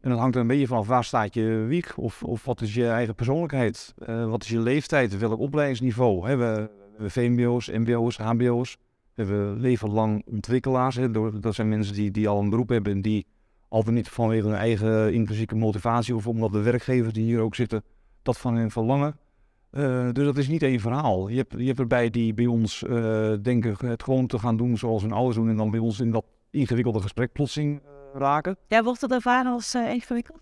En 0.00 0.10
dat 0.10 0.18
hangt 0.18 0.34
er 0.34 0.40
een 0.40 0.46
beetje 0.46 0.66
vanaf 0.66 0.86
waar 0.86 1.04
staat 1.04 1.34
je 1.34 1.64
wiek 1.68 1.92
of, 1.96 2.22
of 2.22 2.44
wat 2.44 2.60
is 2.60 2.74
je 2.74 2.88
eigen 2.88 3.14
persoonlijkheid, 3.14 3.94
uh, 4.08 4.28
wat 4.28 4.42
is 4.42 4.48
je 4.48 4.60
leeftijd, 4.60 5.18
welk 5.18 5.38
opleidingsniveau. 5.38 6.28
Hè? 6.28 6.36
We, 6.36 6.70
we 6.96 7.10
VMBO's, 7.10 7.68
MBO's, 7.68 8.16
HBO's, 8.16 8.76
we 9.14 9.22
hebben 9.22 9.60
leven 9.60 9.90
lang 9.90 10.26
ontwikkelaars. 10.30 10.96
Hè? 10.96 11.10
Dat 11.40 11.54
zijn 11.54 11.68
mensen 11.68 11.94
die, 11.94 12.10
die 12.10 12.28
al 12.28 12.40
een 12.40 12.50
beroep 12.50 12.68
hebben 12.68 12.92
en 12.92 13.02
die 13.02 13.26
altijd 13.68 13.94
niet 13.94 14.08
vanwege 14.08 14.46
hun 14.46 14.56
eigen 14.56 15.12
intrinsieke 15.12 15.54
motivatie 15.54 16.14
of 16.14 16.26
omdat 16.26 16.52
de 16.52 16.62
werkgevers 16.62 17.12
die 17.12 17.24
hier 17.24 17.40
ook 17.40 17.54
zitten 17.54 17.82
dat 18.22 18.38
van 18.38 18.56
hen 18.56 18.70
verlangen. 18.70 19.16
Uh, 19.72 20.08
dus 20.12 20.24
dat 20.24 20.36
is 20.36 20.48
niet 20.48 20.62
één 20.62 20.80
verhaal. 20.80 21.28
Je 21.28 21.36
hebt, 21.36 21.54
je 21.56 21.66
hebt 21.66 21.78
erbij 21.78 22.10
die 22.10 22.34
bij 22.34 22.46
ons 22.46 22.82
uh, 22.82 23.32
denken 23.42 23.76
het 23.86 24.02
gewoon 24.02 24.26
te 24.26 24.38
gaan 24.38 24.56
doen 24.56 24.76
zoals 24.76 25.02
hun 25.02 25.12
ouders 25.12 25.36
doen 25.36 25.48
en 25.48 25.56
dan 25.56 25.70
bij 25.70 25.80
ons 25.80 26.00
in 26.00 26.10
dat 26.10 26.24
ingewikkelde 26.50 27.00
gesprek 27.00 27.32
plotseling 27.32 27.80
raken. 28.12 28.56
Ja, 28.66 28.82
wordt 28.82 29.00
dat 29.00 29.12
ervaren 29.12 29.52
als 29.52 29.74
uh, 29.74 29.92
ingewikkeld? 29.92 30.40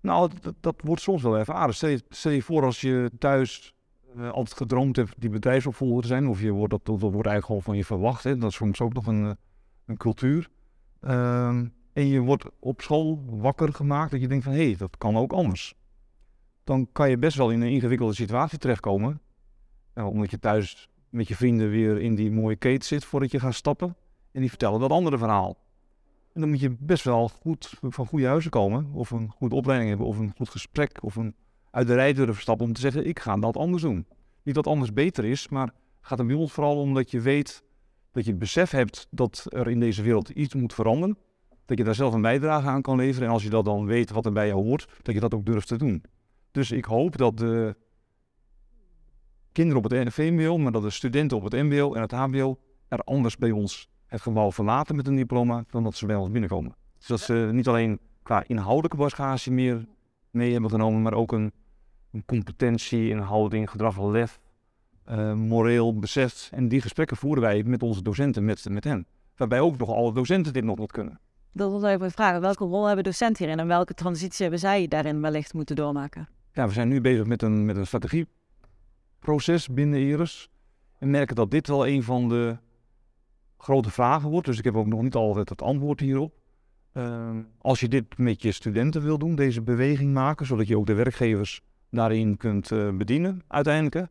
Nou, 0.00 0.30
dat, 0.40 0.54
dat, 0.60 0.74
wordt 0.84 1.02
soms 1.02 1.22
wel 1.22 1.38
ervaren. 1.38 1.74
Stel 1.74 1.88
je, 1.88 2.02
stel 2.08 2.32
je 2.32 2.42
voor 2.42 2.64
als 2.64 2.80
je 2.80 3.10
thuis 3.18 3.74
uh, 4.16 4.30
altijd 4.30 4.56
gedroomd 4.56 4.96
hebt 4.96 5.14
die 5.18 5.30
bedrijfsopvolger 5.30 6.02
te 6.02 6.08
zijn, 6.08 6.28
of 6.28 6.40
je 6.40 6.50
wordt, 6.50 6.70
dat, 6.70 6.84
dat 6.84 7.00
wordt 7.00 7.14
eigenlijk 7.14 7.46
gewoon 7.46 7.62
van 7.62 7.76
je 7.76 7.84
verwacht. 7.84 8.24
Hè. 8.24 8.36
Dat 8.36 8.50
is 8.50 8.56
soms 8.56 8.80
ook 8.80 8.92
nog 8.92 9.06
een, 9.06 9.24
eh, 9.24 9.32
een 9.86 9.96
cultuur. 9.96 10.48
Um, 11.00 11.74
en 11.92 12.06
je 12.06 12.20
wordt 12.20 12.44
op 12.60 12.80
school 12.80 13.24
wakker 13.26 13.72
gemaakt 13.72 14.10
dat 14.10 14.20
je 14.20 14.28
denkt 14.28 14.44
van 14.44 14.52
hé, 14.52 14.64
hey, 14.64 14.76
dat 14.76 14.98
kan 14.98 15.16
ook 15.16 15.32
anders. 15.32 15.74
Dan 16.64 16.88
kan 16.92 17.10
je 17.10 17.18
best 17.18 17.36
wel 17.36 17.50
in 17.50 17.60
een 17.60 17.70
ingewikkelde 17.70 18.14
situatie 18.14 18.58
terechtkomen. 18.58 19.20
Nou, 19.94 20.10
omdat 20.10 20.30
je 20.30 20.38
thuis 20.38 20.88
met 21.08 21.28
je 21.28 21.36
vrienden 21.36 21.70
weer 21.70 22.00
in 22.00 22.14
die 22.14 22.30
mooie 22.30 22.56
kate 22.56 22.86
zit 22.86 23.04
voordat 23.04 23.30
je 23.30 23.40
gaat 23.40 23.54
stappen. 23.54 23.96
En 24.32 24.40
die 24.40 24.48
vertellen 24.48 24.80
dat 24.80 24.90
andere 24.90 25.18
verhaal. 25.18 25.56
En 26.36 26.42
dan 26.42 26.50
moet 26.50 26.60
je 26.60 26.76
best 26.78 27.04
wel 27.04 27.28
goed 27.28 27.78
van 27.80 28.06
goede 28.06 28.26
huizen 28.26 28.50
komen, 28.50 28.90
of 28.92 29.10
een 29.10 29.30
goede 29.30 29.54
opleiding 29.54 29.88
hebben, 29.88 30.06
of 30.06 30.18
een 30.18 30.32
goed 30.36 30.48
gesprek, 30.48 30.98
of 31.02 31.16
een 31.16 31.34
uit 31.70 31.86
de 31.86 31.94
rij 31.94 32.12
durven 32.12 32.42
stappen 32.42 32.66
om 32.66 32.72
te 32.72 32.80
zeggen: 32.80 33.06
ik 33.06 33.18
ga 33.18 33.36
dat 33.36 33.56
anders 33.56 33.82
doen. 33.82 34.06
Niet 34.42 34.54
dat 34.54 34.66
anders 34.66 34.92
beter 34.92 35.24
is, 35.24 35.48
maar 35.48 35.72
gaat 36.00 36.18
er 36.18 36.26
bij 36.26 36.36
ons 36.36 36.52
vooral 36.52 36.80
om 36.80 36.94
dat 36.94 37.10
je 37.10 37.20
weet 37.20 37.64
dat 38.12 38.24
je 38.24 38.30
het 38.30 38.38
besef 38.38 38.70
hebt 38.70 39.06
dat 39.10 39.46
er 39.48 39.70
in 39.70 39.80
deze 39.80 40.02
wereld 40.02 40.28
iets 40.28 40.54
moet 40.54 40.74
veranderen. 40.74 41.18
Dat 41.64 41.78
je 41.78 41.84
daar 41.84 41.94
zelf 41.94 42.14
een 42.14 42.22
bijdrage 42.22 42.68
aan 42.68 42.82
kan 42.82 42.96
leveren. 42.96 43.28
En 43.28 43.34
als 43.34 43.42
je 43.42 43.50
dat 43.50 43.64
dan 43.64 43.86
weet 43.86 44.10
wat 44.10 44.26
er 44.26 44.32
bij 44.32 44.46
je 44.46 44.52
hoort, 44.52 44.88
dat 45.02 45.14
je 45.14 45.20
dat 45.20 45.34
ook 45.34 45.46
durft 45.46 45.68
te 45.68 45.76
doen. 45.76 46.04
Dus 46.50 46.70
ik 46.70 46.84
hoop 46.84 47.16
dat 47.16 47.36
de 47.36 47.76
kinderen 49.52 49.84
op 49.84 49.90
het 49.90 50.14
VMBO, 50.14 50.58
maar 50.58 50.72
dat 50.72 50.82
de 50.82 50.90
studenten 50.90 51.36
op 51.36 51.42
het 51.42 51.52
MBO 51.52 51.94
en 51.94 52.00
het 52.00 52.12
HBO 52.12 52.58
er 52.88 52.98
anders 52.98 53.36
bij 53.36 53.50
ons 53.50 53.88
het 54.06 54.20
gebouw 54.20 54.52
verlaten 54.52 54.96
met 54.96 55.06
een 55.06 55.16
diploma 55.16 55.64
dan 55.70 55.82
dat 55.82 55.94
ze 55.94 56.06
bij 56.06 56.16
ons 56.16 56.30
binnenkomen. 56.30 56.74
Dus 56.98 57.06
dat 57.06 57.20
ze 57.20 57.48
niet 57.52 57.68
alleen 57.68 57.98
qua 58.22 58.44
inhoudelijke 58.46 58.96
bagage 58.96 59.50
meer 59.50 59.86
mee 60.30 60.52
hebben 60.52 60.70
genomen, 60.70 61.02
maar 61.02 61.14
ook 61.14 61.32
een, 61.32 61.52
een 62.12 62.24
competentie 62.24 63.08
in 63.08 63.18
houding, 63.18 63.70
gedrag, 63.70 64.02
lef, 64.02 64.40
uh, 65.10 65.32
moreel 65.32 65.98
besef. 65.98 66.48
En 66.52 66.68
die 66.68 66.80
gesprekken 66.80 67.16
voeren 67.16 67.42
wij 67.42 67.62
met 67.62 67.82
onze 67.82 68.02
docenten, 68.02 68.44
met, 68.44 68.68
met 68.68 68.84
hen. 68.84 69.06
Waarbij 69.36 69.60
ook 69.60 69.78
nog 69.78 69.90
alle 69.90 70.12
docenten 70.12 70.52
dit 70.52 70.64
nog 70.64 70.78
niet 70.78 70.92
kunnen. 70.92 71.20
Dat 71.52 71.70
wil 71.70 71.84
even 71.84 72.10
vragen. 72.10 72.40
Welke 72.40 72.64
rol 72.64 72.86
hebben 72.86 73.04
docenten 73.04 73.44
hierin 73.44 73.60
en 73.60 73.66
welke 73.66 73.94
transitie 73.94 74.42
hebben 74.42 74.60
zij 74.60 74.88
daarin 74.88 75.20
wellicht 75.20 75.54
moeten 75.54 75.76
doormaken? 75.76 76.28
Ja, 76.52 76.66
we 76.66 76.72
zijn 76.72 76.88
nu 76.88 77.00
bezig 77.00 77.26
met 77.26 77.42
een, 77.42 77.64
met 77.64 77.76
een 77.76 77.86
strategieproces 77.86 79.68
binnen 79.68 80.00
IRIS. 80.00 80.48
En 80.98 81.10
merken 81.10 81.36
dat 81.36 81.50
dit 81.50 81.66
wel 81.66 81.86
een 81.86 82.02
van 82.02 82.28
de 82.28 82.56
grote 83.66 83.90
vragen 83.90 84.30
wordt. 84.30 84.46
Dus 84.46 84.58
ik 84.58 84.64
heb 84.64 84.76
ook 84.76 84.86
nog 84.86 85.02
niet 85.02 85.14
altijd 85.14 85.48
het 85.48 85.62
antwoord 85.62 86.00
hierop. 86.00 86.32
Uh, 86.92 87.30
als 87.58 87.80
je 87.80 87.88
dit 87.88 88.18
met 88.18 88.42
je 88.42 88.52
studenten 88.52 89.02
wil 89.02 89.18
doen, 89.18 89.34
deze 89.34 89.62
beweging 89.62 90.12
maken, 90.12 90.46
zodat 90.46 90.66
je 90.66 90.78
ook 90.78 90.86
de 90.86 90.94
werkgevers 90.94 91.62
daarin 91.90 92.36
kunt 92.36 92.70
uh, 92.70 92.96
bedienen 92.96 93.42
uiteindelijk. 93.48 94.08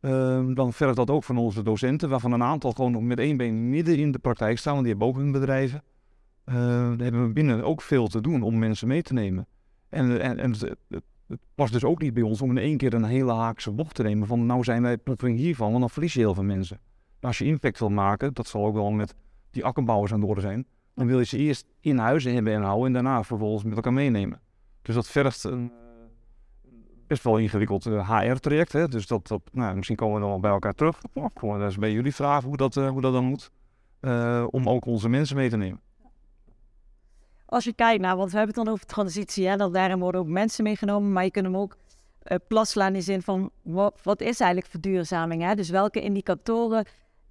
Uh, 0.00 0.54
dan 0.54 0.72
vergt 0.72 0.96
dat 0.96 1.10
ook 1.10 1.24
van 1.24 1.36
onze 1.36 1.62
docenten, 1.62 2.08
waarvan 2.08 2.32
een 2.32 2.42
aantal 2.42 2.72
gewoon 2.72 3.06
met 3.06 3.18
één 3.18 3.36
been 3.36 3.70
midden 3.70 3.96
in 3.96 4.12
de 4.12 4.18
praktijk 4.18 4.58
staan, 4.58 4.72
want 4.72 4.84
die 4.84 4.94
hebben 4.94 5.10
ook 5.10 5.22
hun 5.22 5.32
bedrijven. 5.32 5.82
Uh, 6.44 6.54
daar 6.54 7.02
hebben 7.02 7.26
we 7.26 7.32
binnen 7.32 7.64
ook 7.64 7.82
veel 7.82 8.06
te 8.06 8.20
doen 8.20 8.42
om 8.42 8.58
mensen 8.58 8.88
mee 8.88 9.02
te 9.02 9.12
nemen. 9.12 9.46
En, 9.88 10.20
en, 10.38 10.54
het 11.28 11.40
past 11.54 11.72
dus 11.72 11.84
ook 11.84 12.02
niet 12.02 12.14
bij 12.14 12.22
ons 12.22 12.42
om 12.42 12.50
in 12.50 12.58
één 12.58 12.76
keer 12.76 12.94
een 12.94 13.04
hele 13.04 13.32
haakse 13.32 13.70
bocht 13.70 13.94
te 13.94 14.02
nemen 14.02 14.26
van 14.26 14.46
nou 14.46 14.64
zijn 14.64 14.82
wij 14.82 14.98
plotseling 14.98 15.38
hiervan, 15.38 15.68
want 15.68 15.80
dan 15.80 15.90
verlies 15.90 16.12
je 16.12 16.20
heel 16.20 16.34
veel 16.34 16.42
mensen 16.42 16.80
als 17.28 17.38
je 17.38 17.44
impact 17.44 17.78
wil 17.78 17.90
maken, 17.90 18.34
dat 18.34 18.46
zal 18.46 18.66
ook 18.66 18.74
wel 18.74 18.90
met 18.90 19.14
die 19.50 19.64
akkerbouwers 19.64 20.12
aan 20.12 20.20
de 20.20 20.26
orde 20.26 20.40
zijn, 20.40 20.66
dan 20.94 21.06
wil 21.06 21.18
je 21.18 21.24
ze 21.24 21.38
eerst 21.38 21.66
in 21.80 21.98
huizen 21.98 22.34
hebben 22.34 22.52
en 22.52 22.62
houden 22.62 22.86
en 22.86 22.92
daarna 22.92 23.22
vervolgens 23.22 23.64
met 23.64 23.74
elkaar 23.74 23.92
meenemen. 23.92 24.40
Dus 24.82 24.94
dat 24.94 25.08
vergt 25.08 25.44
een 25.44 25.70
eh, 25.70 25.82
best 27.06 27.24
wel 27.24 27.38
ingewikkeld 27.38 27.84
HR-traject. 27.84 28.74
Eh, 28.74 28.84
dus 28.86 29.06
dat, 29.06 29.26
dat 29.26 29.40
nou, 29.52 29.74
misschien 29.76 29.96
komen 29.96 30.14
we 30.14 30.20
dan 30.20 30.30
wel 30.30 30.40
bij 30.40 30.50
elkaar 30.50 30.74
terug. 30.74 31.00
Gewoon 31.34 31.58
dat 31.60 31.70
is 31.70 31.78
bij 31.78 31.92
jullie 31.92 32.14
vragen 32.14 32.48
hoe 32.48 32.56
dat, 32.56 32.76
uh, 32.76 32.88
hoe 32.88 33.00
dat 33.00 33.12
dan 33.12 33.24
moet. 33.24 33.50
Uh, 34.00 34.46
om 34.50 34.68
ook 34.68 34.84
onze 34.84 35.08
mensen 35.08 35.36
mee 35.36 35.48
te 35.48 35.56
nemen. 35.56 35.80
Als 37.46 37.64
je 37.64 37.72
kijkt 37.72 38.00
naar, 38.00 38.16
want 38.16 38.30
we 38.30 38.36
hebben 38.36 38.54
het 38.54 38.64
dan 38.64 38.74
over 38.74 38.86
transitie, 38.86 39.48
hè, 39.48 39.56
dat 39.56 39.72
daarin 39.74 39.98
worden 39.98 40.20
ook 40.20 40.26
mensen 40.26 40.64
meegenomen, 40.64 41.12
maar 41.12 41.24
je 41.24 41.30
kunt 41.30 41.44
hem 41.44 41.56
ook 41.56 41.76
uh, 42.24 42.36
plaslaan 42.48 42.86
in 42.86 42.92
de 42.92 43.00
zin 43.00 43.22
van 43.22 43.50
wat, 43.62 44.00
wat 44.02 44.20
is 44.20 44.40
eigenlijk 44.40 44.70
verduurzaming? 44.70 45.42
Hè? 45.42 45.54
Dus 45.54 45.70
welke 45.70 46.00
indicatoren 46.00 46.86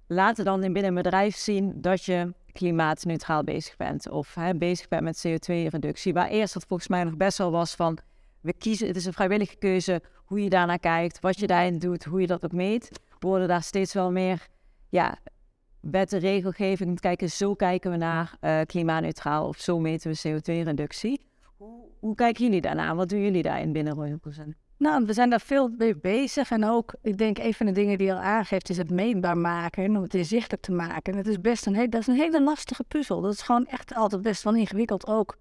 laten 0.06 0.44
dan 0.44 0.64
in 0.64 0.72
binnen 0.72 0.96
een 0.96 1.02
bedrijf 1.02 1.36
zien 1.36 1.72
dat 1.80 2.04
je 2.04 2.34
klimaatneutraal 2.52 3.44
bezig 3.44 3.76
bent 3.76 4.10
of 4.10 4.34
hè, 4.34 4.54
bezig 4.54 4.88
bent 4.88 5.02
met 5.02 5.26
CO2-reductie. 5.26 6.12
Waar 6.12 6.28
eerst 6.28 6.54
dat 6.54 6.64
volgens 6.68 6.88
mij 6.88 7.04
nog 7.04 7.16
best 7.16 7.38
wel 7.38 7.50
was 7.50 7.74
van 7.74 7.98
we 8.40 8.52
kiezen, 8.52 8.86
het 8.86 8.96
is 8.96 9.04
een 9.04 9.12
vrijwillige 9.12 9.56
keuze 9.56 10.02
hoe 10.24 10.42
je 10.42 10.50
daarnaar 10.50 10.78
kijkt, 10.78 11.20
wat 11.20 11.38
je 11.38 11.46
daarin 11.46 11.78
doet, 11.78 12.04
hoe 12.04 12.20
je 12.20 12.26
dat 12.26 12.44
ook 12.44 12.52
meet. 12.52 13.00
Worden 13.18 13.48
daar 13.48 13.62
steeds 13.62 13.92
wel 13.92 14.10
meer 14.10 14.48
ja, 14.88 15.18
wet 15.80 16.12
en 16.12 16.18
regelgeving 16.18 17.00
kijken, 17.00 17.30
zo 17.30 17.54
kijken 17.54 17.90
we 17.90 17.96
naar 17.96 18.34
uh, 18.40 18.60
klimaatneutraal 18.66 19.48
of 19.48 19.58
zo 19.58 19.78
meten 19.78 20.10
we 20.10 20.28
CO2-reductie. 20.28 21.20
Hoe, 21.56 21.88
hoe 21.98 22.14
kijken 22.14 22.44
jullie 22.44 22.60
daarna? 22.60 22.94
Wat 22.94 23.08
doen 23.08 23.20
jullie 23.22 23.42
daarin 23.42 23.72
binnen 23.72 23.94
Royal 23.94 24.18
Procent? 24.18 24.54
Nou, 24.82 25.04
we 25.04 25.12
zijn 25.12 25.30
daar 25.30 25.40
veel 25.40 25.68
mee 25.78 25.96
bezig. 25.96 26.50
En 26.50 26.64
ook, 26.64 26.94
ik 27.02 27.18
denk, 27.18 27.38
een 27.38 27.54
van 27.54 27.66
de 27.66 27.72
dingen 27.72 27.98
die 27.98 28.06
je 28.06 28.12
al 28.12 28.20
aangeeft, 28.20 28.70
is 28.70 28.76
het 28.76 28.90
meetbaar 28.90 29.36
maken. 29.38 29.84
En 29.84 29.96
om 29.96 30.02
het 30.02 30.14
inzichtelijk 30.14 30.62
te 30.62 30.72
maken. 30.72 31.12
En 31.12 31.18
het 31.18 31.26
is 31.26 31.40
best 31.40 31.66
een, 31.66 31.90
dat 31.90 32.00
is 32.00 32.06
een 32.06 32.14
hele 32.14 32.42
lastige 32.42 32.84
puzzel. 32.84 33.20
Dat 33.20 33.32
is 33.32 33.42
gewoon 33.42 33.66
echt 33.66 33.94
altijd 33.94 34.22
best 34.22 34.42
wel 34.42 34.54
ingewikkeld 34.54 35.06
ook. 35.06 35.36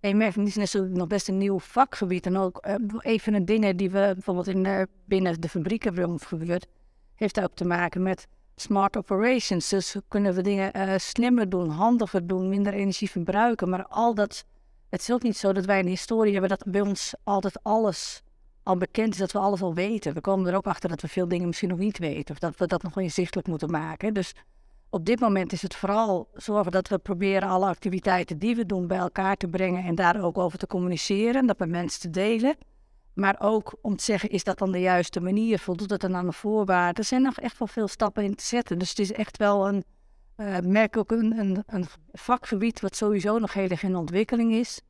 En 0.00 0.08
je 0.08 0.14
merkt, 0.14 0.34
het 0.34 0.56
is 0.56 0.74
nog 0.74 1.06
best 1.06 1.28
een 1.28 1.38
nieuw 1.38 1.58
vakgebied. 1.58 2.26
En 2.26 2.36
ook 2.36 2.66
uh, 2.66 2.74
een 2.98 3.20
van 3.20 3.32
de 3.32 3.44
dingen 3.44 3.76
die 3.76 3.90
we 3.90 4.10
bijvoorbeeld 4.14 4.46
in, 4.46 4.88
binnen 5.04 5.40
de 5.40 5.48
fabrieken 5.48 5.94
hebben 5.94 6.20
gebeurd, 6.20 6.66
heeft 7.14 7.40
ook 7.40 7.54
te 7.54 7.64
maken 7.64 8.02
met 8.02 8.26
smart 8.56 8.96
operations. 8.96 9.68
Dus 9.68 9.96
kunnen 10.08 10.34
we 10.34 10.42
dingen 10.42 10.76
uh, 10.76 10.94
slimmer 10.96 11.48
doen, 11.48 11.68
handiger 11.68 12.26
doen, 12.26 12.48
minder 12.48 12.72
energie 12.72 13.10
verbruiken. 13.10 13.68
Maar 13.68 13.86
al 13.86 14.14
dat, 14.14 14.44
het 14.88 15.00
is 15.00 15.10
ook 15.10 15.22
niet 15.22 15.36
zo 15.36 15.52
dat 15.52 15.64
wij 15.64 15.78
een 15.78 15.86
historie 15.86 16.32
hebben 16.32 16.50
dat 16.50 16.64
bij 16.66 16.80
ons 16.80 17.14
altijd 17.24 17.62
alles 17.62 18.22
al 18.62 18.76
bekend 18.76 19.12
is 19.12 19.18
dat 19.18 19.32
we 19.32 19.38
alles 19.38 19.62
al 19.62 19.74
weten. 19.74 20.14
We 20.14 20.20
komen 20.20 20.50
er 20.50 20.56
ook 20.56 20.66
achter 20.66 20.88
dat 20.88 21.00
we 21.00 21.08
veel 21.08 21.28
dingen 21.28 21.46
misschien 21.46 21.68
nog 21.68 21.78
niet 21.78 21.98
weten. 21.98 22.34
Of 22.34 22.40
dat 22.40 22.56
we 22.56 22.66
dat 22.66 22.82
nog 22.82 22.98
inzichtelijk 22.98 23.48
moeten 23.48 23.70
maken. 23.70 24.14
Dus 24.14 24.34
op 24.90 25.06
dit 25.06 25.20
moment 25.20 25.52
is 25.52 25.62
het 25.62 25.74
vooral 25.74 26.28
zorgen 26.34 26.72
dat 26.72 26.88
we 26.88 26.98
proberen 26.98 27.48
alle 27.48 27.66
activiteiten 27.66 28.38
die 28.38 28.56
we 28.56 28.66
doen 28.66 28.86
bij 28.86 28.98
elkaar 28.98 29.36
te 29.36 29.46
brengen. 29.46 29.84
En 29.84 29.94
daar 29.94 30.22
ook 30.22 30.38
over 30.38 30.58
te 30.58 30.66
communiceren. 30.66 31.46
Dat 31.46 31.58
met 31.58 31.68
mensen 31.68 32.00
te 32.00 32.10
delen. 32.10 32.56
Maar 33.14 33.36
ook 33.38 33.74
om 33.80 33.96
te 33.96 34.04
zeggen, 34.04 34.28
is 34.28 34.44
dat 34.44 34.58
dan 34.58 34.72
de 34.72 34.80
juiste 34.80 35.20
manier? 35.20 35.58
Voldoet 35.58 35.90
het 35.90 36.00
dan 36.00 36.16
aan 36.16 36.26
de 36.26 36.32
voorwaarden? 36.32 37.02
Er 37.02 37.08
zijn 37.08 37.22
nog 37.22 37.38
echt 37.38 37.58
wel 37.58 37.68
veel 37.68 37.88
stappen 37.88 38.24
in 38.24 38.34
te 38.34 38.44
zetten. 38.44 38.78
Dus 38.78 38.88
het 38.88 38.98
is 38.98 39.12
echt 39.12 39.36
wel 39.36 39.68
een, 39.68 39.84
uh, 40.36 40.58
merk 40.58 40.96
ook 40.96 41.10
een, 41.10 41.62
een, 41.66 41.86
vakgebied 42.12 42.80
wat 42.80 42.96
sowieso 42.96 43.38
nog 43.38 43.52
heel 43.52 43.68
erg 43.68 43.82
in 43.82 43.96
ontwikkeling 43.96 44.52
is. 44.52 44.80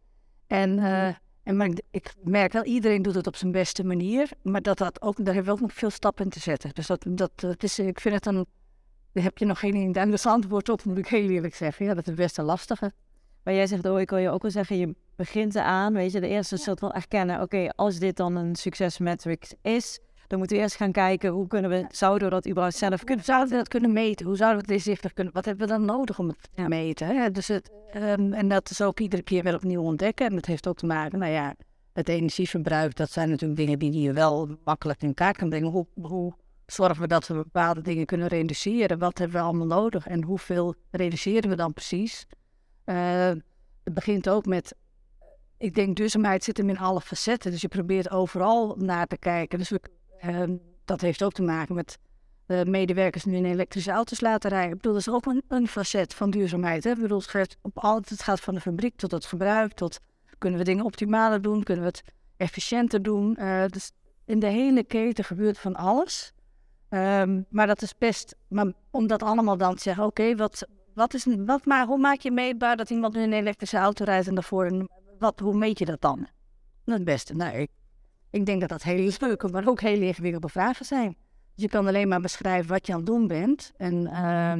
En 0.47 0.79
uh, 0.79 1.09
en 1.51 1.57
maar 1.57 1.71
ik 1.91 2.15
merk 2.23 2.53
wel, 2.53 2.65
iedereen 2.65 3.03
doet 3.03 3.15
het 3.15 3.27
op 3.27 3.37
zijn 3.37 3.53
beste 3.53 3.85
manier. 3.85 4.31
Maar 4.43 4.63
dat 4.63 4.79
dat 4.79 5.03
ook, 5.03 5.17
daar 5.17 5.35
hebben 5.35 5.45
we 5.45 5.51
ook 5.51 5.67
nog 5.67 5.73
veel 5.73 5.91
stappen 5.91 6.25
in 6.25 6.31
te 6.31 6.41
zetten. 6.41 6.71
Dus 6.75 6.87
dat, 6.87 7.05
dat, 7.09 7.31
dat 7.35 7.63
is, 7.63 7.79
ik 7.79 8.01
vind 8.01 8.15
het 8.15 8.27
een, 8.27 8.47
daar 9.13 9.25
heb 9.25 9.39
je 9.39 9.45
nog 9.45 9.59
geen 9.59 9.93
duidelijk 9.93 10.25
antwoord 10.25 10.69
op, 10.69 10.85
moet 10.85 10.99
ik 10.99 11.09
heel 11.09 11.29
eerlijk 11.29 11.55
zeggen. 11.55 11.87
Ja, 11.87 11.95
dat 11.95 12.09
is 12.09 12.15
best 12.15 12.39
een 12.39 12.45
lastige. 12.45 12.93
waar 13.43 13.55
jij 13.55 13.67
zegt, 13.67 13.85
oh, 13.85 14.01
ik 14.01 14.11
wil 14.11 14.19
je 14.19 14.31
ook 14.31 14.43
wel 14.43 14.51
zeggen, 14.51 14.77
je 14.77 14.95
begint 15.17 15.55
eraan, 15.55 15.93
weet 15.93 16.13
je, 16.13 16.21
de 16.21 16.29
eerste 16.29 16.57
soort 16.57 16.81
wel 16.81 16.93
erkennen, 16.93 17.41
oké, 17.41 17.69
als 17.69 17.99
dit 17.99 18.17
dan 18.17 18.37
een 18.37 18.57
succesmetric 18.57 19.53
is, 19.63 19.99
dan 20.31 20.39
moeten 20.39 20.57
we 20.57 20.63
eerst 20.63 20.77
gaan 20.77 20.93
kijken, 20.93 21.31
hoe 21.31 21.47
kunnen 21.47 21.71
we, 21.71 21.85
zouden 21.89 22.29
we 22.29 22.35
dat 22.35 22.49
überhaupt 22.49 22.77
zelf 22.77 23.05
kunnen? 23.05 23.25
Hoe 23.25 23.35
zouden 23.35 23.51
we 23.51 23.57
dat 23.57 23.69
kunnen 23.69 23.93
meten? 23.93 24.27
Hoe 24.27 24.37
zouden 24.37 24.61
we 24.61 24.67
het 24.67 24.77
inzichtelijk 24.77 25.15
kunnen? 25.15 25.33
Wat 25.33 25.45
hebben 25.45 25.67
we 25.67 25.73
dan 25.73 25.85
nodig 25.85 26.19
om 26.19 26.29
het 26.29 26.49
te 26.55 26.63
meten? 26.69 27.07
Hè? 27.07 27.31
Dus 27.31 27.49
het, 27.49 27.71
ehm, 27.93 28.33
en 28.33 28.49
dat 28.49 28.71
is 28.71 28.81
ook 28.83 29.01
iedere 29.01 29.23
keer 29.23 29.43
weer 29.43 29.55
opnieuw 29.55 29.83
ontdekken. 29.83 30.27
En 30.27 30.35
dat 30.35 30.47
heeft 30.47 30.67
ook 30.67 30.77
te 30.77 30.87
maken, 30.87 31.19
nou 31.19 31.33
ja, 31.33 31.55
het 31.93 32.09
energieverbruik, 32.09 32.97
dat 32.97 33.11
zijn 33.11 33.29
natuurlijk 33.31 33.61
dingen 33.61 33.79
die 33.79 34.01
je 34.01 34.13
wel 34.13 34.57
makkelijk 34.65 35.03
in 35.03 35.15
kaart 35.15 35.37
kan 35.37 35.49
brengen. 35.49 35.71
Hoe, 35.71 35.87
hoe 36.01 36.35
zorgen 36.67 37.01
we 37.01 37.07
dat 37.07 37.27
we 37.27 37.35
bepaalde 37.35 37.81
dingen 37.81 38.07
kunnen 38.07 38.29
reduceren? 38.29 38.99
Wat 38.99 39.19
hebben 39.19 39.37
we 39.37 39.43
allemaal 39.43 39.67
nodig? 39.67 40.07
En 40.07 40.25
hoeveel 40.25 40.75
reduceren 40.91 41.51
we 41.51 41.57
dan 41.57 41.73
precies? 41.73 42.27
Uh, 42.87 43.29
het 43.85 43.95
begint 43.95 44.29
ook 44.29 44.47
met, 44.47 44.75
ik 45.59 45.75
denk 45.75 45.97
duurzaamheid 45.97 46.45
zit 46.45 46.57
hem 46.57 46.69
in 46.69 46.79
alle 46.79 47.01
facetten. 47.01 47.51
Dus 47.51 47.61
je 47.61 47.69
probeert 47.69 48.11
overal 48.11 48.77
naar 48.79 49.07
te 49.07 49.19
kijken. 49.19 49.59
Dus 49.59 49.69
we, 49.69 49.81
dat 50.85 51.01
heeft 51.01 51.23
ook 51.23 51.33
te 51.33 51.43
maken 51.43 51.75
met 51.75 51.99
uh, 52.47 52.63
medewerkers 52.63 53.25
nu 53.25 53.37
in 53.37 53.45
elektrische 53.45 53.91
auto's 53.91 54.21
laten 54.21 54.51
rijden. 54.51 54.71
Ik 54.71 54.77
bedoel, 54.77 54.93
dat 54.93 55.01
is 55.01 55.13
ook 55.13 55.35
een, 55.49 55.69
facet 55.69 56.15
van 56.15 56.31
duurzaamheid. 56.31 56.85
Hè? 56.85 56.91
Ik 56.91 57.01
bedoel, 57.01 57.19
het 57.19 57.29
gaat, 57.29 57.57
op 57.63 57.79
al, 57.79 57.97
het 57.97 58.23
gaat 58.23 58.41
van 58.41 58.55
de 58.55 58.61
fabriek 58.61 58.97
tot 58.97 59.11
het 59.11 59.25
gebruik, 59.25 59.73
tot 59.73 60.01
kunnen 60.39 60.59
we 60.59 60.65
dingen 60.65 60.85
optimaler 60.85 61.43
doen, 61.43 61.63
kunnen 61.63 61.85
we 61.85 61.91
het 61.91 62.03
efficiënter 62.37 63.03
doen. 63.03 63.37
Uh, 63.41 63.65
dus 63.67 63.93
in 64.25 64.39
de 64.39 64.47
hele 64.47 64.85
keten 64.85 65.25
gebeurt 65.25 65.59
van 65.59 65.77
alles. 65.77 66.33
Um, 66.89 67.47
maar 67.49 67.67
dat 67.67 67.83
is 67.83 67.99
best, 67.99 68.37
maar 68.49 68.73
om 68.91 69.07
dat 69.07 69.23
allemaal 69.23 69.57
dan 69.57 69.75
te 69.75 69.83
zeggen, 69.83 70.05
oké, 70.05 70.37
wat, 70.37 70.67
wat 70.95 71.15
is, 71.15 71.27
wat, 71.39 71.65
maar 71.65 71.87
hoe 71.87 71.99
maak 71.99 72.21
je 72.21 72.31
meetbaar 72.31 72.77
dat 72.77 72.91
iemand 72.91 73.15
nu 73.15 73.23
een 73.23 73.33
elektrische 73.33 73.77
auto 73.77 74.05
rijdt 74.05 74.29
en 74.29 74.35
daarvoor, 74.35 74.87
wat, 75.19 75.41
hoe 75.41 75.55
meet 75.55 75.79
je 75.79 75.85
dat 75.85 76.01
dan? 76.01 76.29
Het 76.85 77.05
beste, 77.05 77.35
nou, 77.35 77.57
ik, 77.57 77.71
ik 78.31 78.47
denk 78.47 78.61
dat 78.61 78.69
dat 78.69 78.83
hele 78.83 79.13
leuke, 79.21 79.49
maar 79.49 79.69
ook 79.69 79.81
hele 79.81 80.07
ingewikkelde 80.07 80.49
vragen 80.49 80.85
zijn. 80.85 81.17
Dus 81.55 81.65
je 81.65 81.69
kan 81.69 81.87
alleen 81.87 82.09
maar 82.09 82.21
beschrijven 82.21 82.71
wat 82.71 82.87
je 82.87 82.93
aan 82.93 82.99
het 82.99 83.07
doen 83.07 83.27
bent. 83.27 83.73
En, 83.77 83.95
uh, 83.95 84.53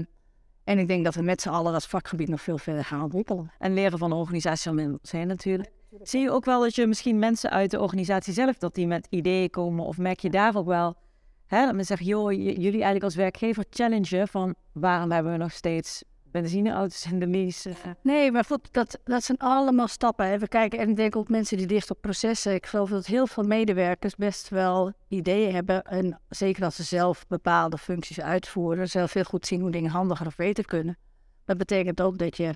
en 0.65 0.79
ik 0.79 0.89
denk 0.89 1.05
dat 1.05 1.15
we 1.15 1.23
met 1.23 1.41
z'n 1.41 1.49
allen 1.49 1.73
dat 1.73 1.87
vakgebied 1.87 2.29
nog 2.29 2.41
veel 2.41 2.59
verder 2.59 2.85
gaan 2.85 3.03
ontwikkelen. 3.03 3.53
En 3.59 3.75
leren 3.75 3.99
van 3.99 4.11
de 4.11 4.17
organisatie 4.17 4.99
zijn 5.03 5.27
natuurlijk. 5.27 5.71
Zie 6.03 6.21
je 6.21 6.31
ook 6.31 6.45
wel 6.45 6.61
dat 6.61 6.75
je 6.75 6.87
misschien 6.87 7.19
mensen 7.19 7.51
uit 7.51 7.71
de 7.71 7.81
organisatie 7.81 8.33
zelf, 8.33 8.59
dat 8.59 8.75
die 8.75 8.87
met 8.87 9.07
ideeën 9.11 9.51
komen? 9.51 9.85
Of 9.85 9.99
merk 9.99 10.21
je 10.21 10.31
daar 10.31 10.57
ook 10.57 10.67
wel, 10.67 10.97
hè, 11.47 11.65
dat 11.65 11.75
men 11.75 11.85
zegt, 11.85 12.05
joh, 12.05 12.33
jullie 12.33 12.73
eigenlijk 12.73 13.05
als 13.05 13.15
werkgever 13.15 13.65
challengen 13.71 14.29
van 14.29 14.55
waarom 14.73 15.11
hebben 15.11 15.33
we 15.33 15.39
nog 15.39 15.53
steeds 15.53 16.05
benzineauto's 16.31 17.07
in 17.07 17.19
de 17.19 17.27
lease. 17.27 17.73
Nee, 18.03 18.33
maar 18.33 18.45
goed, 18.45 18.69
dat, 18.73 18.99
dat 19.05 19.25
zijn 19.25 19.39
allemaal 19.39 19.89
stappen. 19.89 20.27
Hè. 20.27 20.39
We 20.39 20.49
kijken 20.49 20.79
en 20.79 20.89
ik 20.89 20.97
denk 20.97 21.17
ook 21.17 21.29
mensen 21.29 21.57
die 21.57 21.67
dicht 21.67 21.91
op 21.91 22.01
processen. 22.01 22.55
Ik 22.55 22.67
geloof 22.67 22.91
dat 22.91 23.07
heel 23.07 23.27
veel 23.27 23.43
medewerkers 23.43 24.17
best 24.17 24.49
wel 24.49 24.93
ideeën 25.09 25.55
hebben. 25.55 25.83
En 25.83 26.21
zeker 26.29 26.65
als 26.65 26.77
ze 26.77 26.83
zelf 26.83 27.27
bepaalde 27.27 27.79
functies 27.79 28.21
uitvoeren, 28.21 28.89
zelf 28.89 29.13
heel 29.13 29.25
goed 29.25 29.47
zien 29.47 29.61
hoe 29.61 29.71
dingen 29.71 29.91
handiger 29.91 30.27
of 30.27 30.37
beter 30.37 30.65
kunnen. 30.65 30.99
Dat 31.45 31.59
betekent 31.59 32.03
ook 32.03 32.19
dat 32.19 32.37
je 32.37 32.55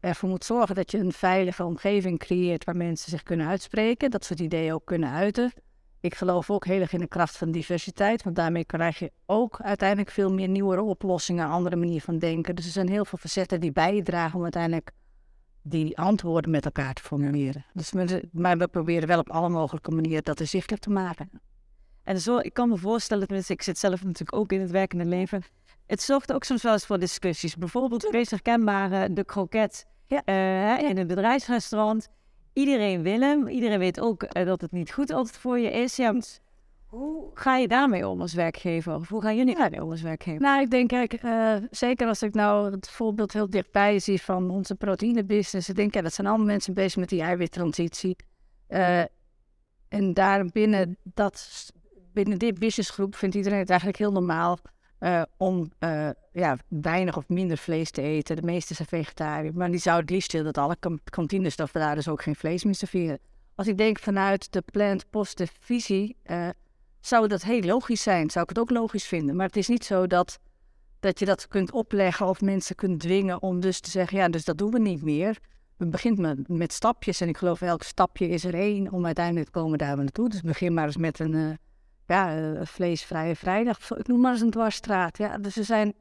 ervoor 0.00 0.28
moet 0.28 0.44
zorgen 0.44 0.74
dat 0.74 0.90
je 0.90 0.98
een 0.98 1.12
veilige 1.12 1.64
omgeving 1.64 2.18
creëert 2.18 2.64
waar 2.64 2.76
mensen 2.76 3.10
zich 3.10 3.22
kunnen 3.22 3.46
uitspreken. 3.46 4.10
Dat 4.10 4.28
het 4.28 4.40
ideeën 4.40 4.72
ook 4.72 4.84
kunnen 4.84 5.10
uiten. 5.10 5.52
Ik 6.00 6.14
geloof 6.14 6.50
ook 6.50 6.64
heel 6.64 6.80
erg 6.80 6.92
in 6.92 6.98
de 6.98 7.08
kracht 7.08 7.36
van 7.36 7.50
diversiteit, 7.50 8.22
want 8.22 8.36
daarmee 8.36 8.64
krijg 8.64 8.98
je 8.98 9.12
ook 9.26 9.60
uiteindelijk 9.60 10.10
veel 10.10 10.32
meer 10.32 10.48
nieuwe 10.48 10.82
oplossingen, 10.82 11.44
een 11.44 11.50
andere 11.50 11.76
manier 11.76 12.00
van 12.00 12.18
denken. 12.18 12.54
Dus 12.54 12.64
er 12.64 12.72
zijn 12.72 12.88
heel 12.88 13.04
veel 13.04 13.18
facetten 13.18 13.60
die 13.60 13.72
bijdragen 13.72 14.36
om 14.36 14.42
uiteindelijk 14.42 14.90
die 15.62 15.98
antwoorden 15.98 16.50
met 16.50 16.64
elkaar 16.64 16.94
te 16.94 17.02
formuleren. 17.02 17.64
Dus 17.72 17.90
we, 17.90 18.28
maar 18.32 18.58
we 18.58 18.68
proberen 18.68 19.08
wel 19.08 19.18
op 19.18 19.30
alle 19.30 19.48
mogelijke 19.48 19.90
manieren 19.90 20.24
dat 20.24 20.40
inzichtelijk 20.40 20.82
te 20.82 20.90
maken. 20.90 21.30
En 22.02 22.20
zo, 22.20 22.38
ik 22.38 22.54
kan 22.54 22.68
me 22.68 22.76
voorstellen, 22.76 23.26
tenminste, 23.26 23.52
ik 23.52 23.62
zit 23.62 23.78
zelf 23.78 24.04
natuurlijk 24.04 24.36
ook 24.36 24.52
in 24.52 24.60
het 24.60 24.70
werkende 24.70 25.04
leven. 25.04 25.42
Het 25.86 26.02
zorgt 26.02 26.32
ook 26.32 26.44
soms 26.44 26.62
wel 26.62 26.72
eens 26.72 26.86
voor 26.86 26.98
discussies. 26.98 27.56
Bijvoorbeeld 27.56 28.12
meest 28.12 28.30
herkenbare, 28.30 29.12
de 29.12 29.24
kroket 29.24 29.86
ja. 30.06 30.22
uh, 30.24 30.88
in 30.88 30.98
een 30.98 31.06
bedrijfsrestaurant 31.06 32.08
iedereen 32.52 33.02
wil 33.02 33.20
hem. 33.20 33.48
Iedereen 33.48 33.78
weet 33.78 34.00
ook 34.00 34.22
uh, 34.22 34.44
dat 34.44 34.60
het 34.60 34.72
niet 34.72 34.92
goed 34.92 35.10
altijd 35.10 35.38
voor 35.38 35.58
je 35.58 35.70
is. 35.70 35.96
Ja, 35.96 36.14
hoe 36.86 37.30
ga 37.34 37.56
je 37.56 37.68
daarmee 37.68 38.08
om 38.08 38.20
als 38.20 38.34
werkgever? 38.34 38.94
Of 38.94 39.08
hoe 39.08 39.22
gaan 39.22 39.36
jullie 39.36 39.56
daarmee 39.56 39.82
om 39.84 39.90
als 39.90 40.02
werkgever? 40.02 40.40
Nou, 40.40 40.60
ik 40.60 40.70
denk, 40.70 40.88
kijk, 40.88 41.22
uh, 41.22 41.54
zeker 41.70 42.06
als 42.06 42.22
ik 42.22 42.34
nou 42.34 42.70
het 42.70 42.88
voorbeeld 42.90 43.32
heel 43.32 43.50
dichtbij 43.50 43.98
zie 43.98 44.22
van 44.22 44.50
onze 44.50 44.74
proteïnebusiness. 44.74 45.68
Ik 45.68 45.76
denk, 45.76 45.94
ja, 45.94 46.02
dat 46.02 46.14
zijn 46.14 46.26
allemaal 46.26 46.46
mensen 46.46 46.74
bezig 46.74 46.96
met 46.96 47.08
die 47.08 47.22
eiwittransitie. 47.22 48.16
Uh, 48.68 49.02
en 49.88 50.14
daar 50.14 50.46
binnen, 50.46 50.96
dat, 51.02 51.68
binnen 52.12 52.38
dit 52.38 52.58
businessgroep 52.58 53.14
vindt 53.14 53.34
iedereen 53.34 53.58
het 53.58 53.70
eigenlijk 53.70 53.98
heel 53.98 54.12
normaal 54.12 54.58
uh, 55.00 55.22
om 55.36 55.72
uh, 55.80 56.08
ja, 56.32 56.56
weinig 56.68 57.16
of 57.16 57.28
minder 57.28 57.58
vlees 57.58 57.90
te 57.90 58.02
eten. 58.02 58.36
De 58.36 58.42
meeste 58.42 58.74
zijn 58.74 58.88
vegetariër. 58.88 59.54
Maar 59.54 59.70
die 59.70 59.80
zou 59.80 60.00
het 60.00 60.10
liefst 60.10 60.32
willen 60.32 60.52
dat 60.52 60.64
alle 60.64 60.98
kantines 61.04 61.56
dat 61.56 61.72
daar 61.72 61.94
dus 61.94 62.08
ook 62.08 62.22
geen 62.22 62.36
vlees 62.36 62.64
meer 62.64 62.74
serveren. 62.74 63.18
Als 63.54 63.66
ik 63.66 63.78
denk 63.78 63.98
vanuit 63.98 64.52
de 64.52 64.62
plant 64.72 65.10
positive 65.10 65.52
visie, 65.60 66.16
uh, 66.26 66.48
zou 67.00 67.28
dat 67.28 67.42
heel 67.42 67.62
logisch 67.62 68.02
zijn. 68.02 68.30
Zou 68.30 68.44
ik 68.44 68.48
het 68.48 68.58
ook 68.58 68.70
logisch 68.70 69.06
vinden. 69.06 69.36
Maar 69.36 69.46
het 69.46 69.56
is 69.56 69.68
niet 69.68 69.84
zo 69.84 70.06
dat, 70.06 70.38
dat 71.00 71.18
je 71.18 71.24
dat 71.24 71.48
kunt 71.48 71.72
opleggen 71.72 72.26
of 72.26 72.40
mensen 72.40 72.76
kunt 72.76 73.00
dwingen 73.00 73.42
om 73.42 73.60
dus 73.60 73.80
te 73.80 73.90
zeggen, 73.90 74.18
ja, 74.18 74.28
dus 74.28 74.44
dat 74.44 74.58
doen 74.58 74.70
we 74.70 74.78
niet 74.78 75.02
meer. 75.02 75.38
Het 75.78 75.90
begint 75.90 76.18
met, 76.18 76.48
met 76.48 76.72
stapjes 76.72 77.20
en 77.20 77.28
ik 77.28 77.36
geloof 77.36 77.60
elk 77.60 77.82
stapje 77.82 78.28
is 78.28 78.44
er 78.44 78.54
één 78.54 78.92
om 78.92 79.06
uiteindelijk 79.06 79.46
te 79.46 79.52
komen 79.52 79.78
daar 79.78 79.96
naartoe. 79.96 80.28
Dus 80.28 80.40
begin 80.40 80.74
maar 80.74 80.86
eens 80.86 80.96
met 80.96 81.18
een 81.18 81.58
ja, 82.08 82.38
uh, 82.38 82.60
vleesvrije 82.64 83.36
vrijdag, 83.36 83.90
ik 83.90 84.06
noem 84.06 84.20
maar 84.20 84.32
eens 84.32 84.40
een 84.40 84.50
dwarsstraat. 84.50 85.18
Ja, 85.18 85.38
dus 85.38 85.54
zijn, 85.54 85.94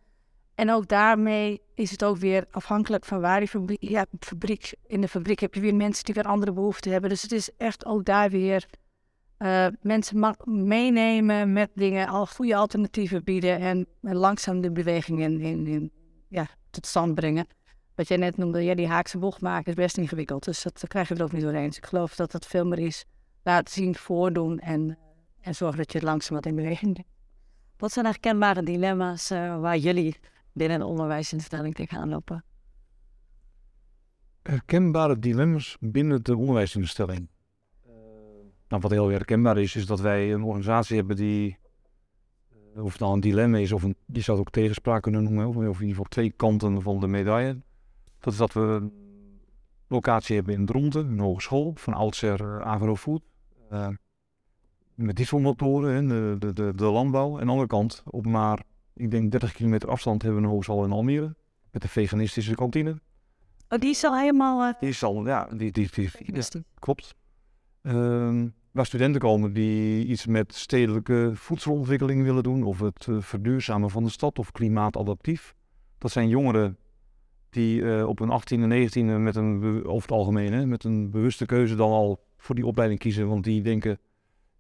en 0.55 0.71
ook 0.71 0.87
daarmee 0.87 1.61
is 1.73 1.91
het 1.91 2.03
ook 2.03 2.17
weer 2.17 2.45
afhankelijk 2.51 3.05
van 3.05 3.19
waar 3.19 3.39
die 3.39 3.47
fabriek, 3.47 3.81
ja, 3.81 4.05
fabriek, 4.19 4.73
in 4.85 5.01
de 5.01 5.07
fabriek 5.07 5.39
heb 5.39 5.53
je 5.53 5.61
weer 5.61 5.75
mensen 5.75 6.05
die 6.05 6.13
weer 6.13 6.23
andere 6.23 6.51
behoeften 6.51 6.91
hebben. 6.91 7.09
Dus 7.09 7.21
het 7.21 7.31
is 7.31 7.49
echt 7.57 7.85
ook 7.85 8.05
daar 8.05 8.29
weer 8.29 8.65
uh, 9.39 9.67
mensen 9.81 10.35
meenemen 10.45 11.53
met 11.53 11.69
dingen, 11.73 12.07
al 12.07 12.25
goede 12.25 12.55
alternatieven 12.55 13.23
bieden 13.23 13.59
en, 13.59 13.87
langzaam 14.01 14.61
de 14.61 14.71
beweging 14.71 15.19
in, 15.19 15.41
in, 15.41 15.91
ja, 16.27 16.47
tot 16.69 16.85
stand 16.85 17.15
brengen. 17.15 17.47
Wat 17.95 18.07
jij 18.07 18.17
net 18.17 18.37
noemde, 18.37 18.63
ja, 18.63 18.75
die 18.75 18.87
haakse 18.87 19.17
bocht 19.17 19.41
maken 19.41 19.65
is 19.65 19.73
best 19.73 19.97
ingewikkeld. 19.97 20.43
Dus 20.43 20.63
dat, 20.63 20.79
dat 20.79 20.89
krijg 20.89 21.07
je 21.07 21.15
er 21.15 21.23
ook 21.23 21.31
niet 21.31 21.41
doorheen. 21.41 21.67
Dus 21.67 21.77
ik 21.77 21.85
geloof 21.85 22.15
dat 22.15 22.31
het 22.31 22.45
veel 22.45 22.65
meer 22.65 22.79
is 22.79 23.05
laten 23.43 23.73
zien, 23.73 23.95
voordoen 23.95 24.59
en 24.59 24.97
en 25.47 25.55
zorg 25.55 25.75
dat 25.75 25.91
je 25.91 25.97
het 25.97 26.07
langzaam 26.07 26.35
wat 26.35 26.45
in 26.45 26.55
beweging 26.55 26.93
brengt. 26.93 27.11
Wat 27.77 27.91
zijn 27.91 28.05
herkenbare 28.05 28.63
dilemma's 28.63 29.31
uh, 29.31 29.59
waar 29.59 29.77
jullie 29.77 30.15
binnen 30.51 30.81
een 30.81 30.87
onderwijsinstelling 30.87 31.75
tegenaan 31.75 32.09
lopen? 32.09 32.43
Herkenbare 34.41 35.19
dilemma's 35.19 35.77
binnen 35.79 36.23
de 36.23 36.37
onderwijsinstelling. 36.37 37.27
Uh, 37.87 37.93
nou, 38.67 38.81
wat 38.81 38.91
heel 38.91 39.07
herkenbaar 39.07 39.57
is, 39.57 39.75
is 39.75 39.85
dat 39.85 39.99
wij 39.99 40.33
een 40.33 40.43
organisatie 40.43 40.95
hebben 40.95 41.15
die, 41.15 41.57
uh, 42.75 42.83
of 42.83 42.91
het 42.91 43.01
nou 43.01 43.13
een 43.13 43.19
dilemma 43.19 43.57
is, 43.57 43.71
of 43.71 43.83
een, 43.83 43.95
je 44.05 44.21
zou 44.21 44.37
het 44.37 44.47
ook 44.47 44.53
tegenspraak 44.53 45.01
kunnen 45.01 45.23
noemen, 45.23 45.47
of 45.47 45.55
in 45.55 45.67
ieder 45.67 45.87
geval 45.87 46.03
twee 46.03 46.31
kanten 46.31 46.81
van 46.81 46.99
de 46.99 47.07
medaille. 47.07 47.61
Dat 48.19 48.33
is 48.33 48.39
dat 48.39 48.53
we 48.53 48.61
een 48.61 48.93
locatie 49.87 50.35
hebben 50.35 50.53
in 50.53 50.65
Dronten, 50.65 51.07
een 51.07 51.19
hogeschool, 51.19 51.73
van 51.75 51.93
oudsher 51.93 52.63
agrofood 52.63 53.21
met 54.97 55.15
dieselmotoren, 55.15 56.07
de, 56.07 56.35
de, 56.39 56.53
de, 56.53 56.73
de 56.75 56.85
landbouw. 56.85 57.33
En 57.33 57.39
aan 57.39 57.45
de 57.45 57.51
andere 57.51 57.67
kant, 57.67 58.03
op 58.05 58.25
maar, 58.25 58.63
ik 58.93 59.11
denk 59.11 59.31
30 59.31 59.53
kilometer 59.53 59.89
afstand 59.89 60.21
hebben 60.21 60.41
we 60.41 60.47
een 60.47 60.53
hogeschool 60.53 60.83
in 60.83 60.91
Almere. 60.91 61.35
Met 61.71 61.81
de 61.81 61.87
veganistische 61.87 62.55
kantine. 62.55 62.99
Oh, 63.69 63.79
die 63.79 63.89
is 63.89 64.03
al 64.03 64.17
helemaal... 64.17 64.67
Uh... 64.67 64.73
Die 64.79 64.89
is 64.89 65.03
al, 65.03 65.25
ja, 65.25 65.45
die, 65.45 65.71
die, 65.71 65.89
die, 65.93 66.11
die 66.25 66.63
klopt. 66.79 67.15
Um, 67.81 68.53
waar 68.71 68.85
studenten 68.85 69.21
komen 69.21 69.53
die 69.53 70.05
iets 70.05 70.25
met 70.25 70.55
stedelijke 70.55 71.31
voedselontwikkeling 71.33 72.23
willen 72.23 72.43
doen. 72.43 72.63
Of 72.63 72.79
het 72.79 73.07
uh, 73.09 73.21
verduurzamen 73.21 73.89
van 73.89 74.03
de 74.03 74.09
stad 74.09 74.39
of 74.39 74.51
klimaatadaptief. 74.51 75.55
Dat 75.97 76.11
zijn 76.11 76.29
jongeren 76.29 76.77
die 77.49 77.81
uh, 77.81 78.07
op 78.07 78.19
hun 78.19 78.29
18e 78.29 78.61
en 78.61 78.89
19e 78.89 79.21
met 79.21 79.35
een, 79.35 79.85
over 79.85 80.01
het 80.01 80.17
algemeen, 80.17 80.53
hè, 80.53 80.65
met 80.65 80.83
een 80.83 81.11
bewuste 81.11 81.45
keuze 81.45 81.75
dan 81.75 81.91
al 81.91 82.25
voor 82.37 82.55
die 82.55 82.65
opleiding 82.65 82.99
kiezen. 82.99 83.27
Want 83.27 83.43
die 83.43 83.61
denken, 83.61 83.91
eh, 83.91 83.97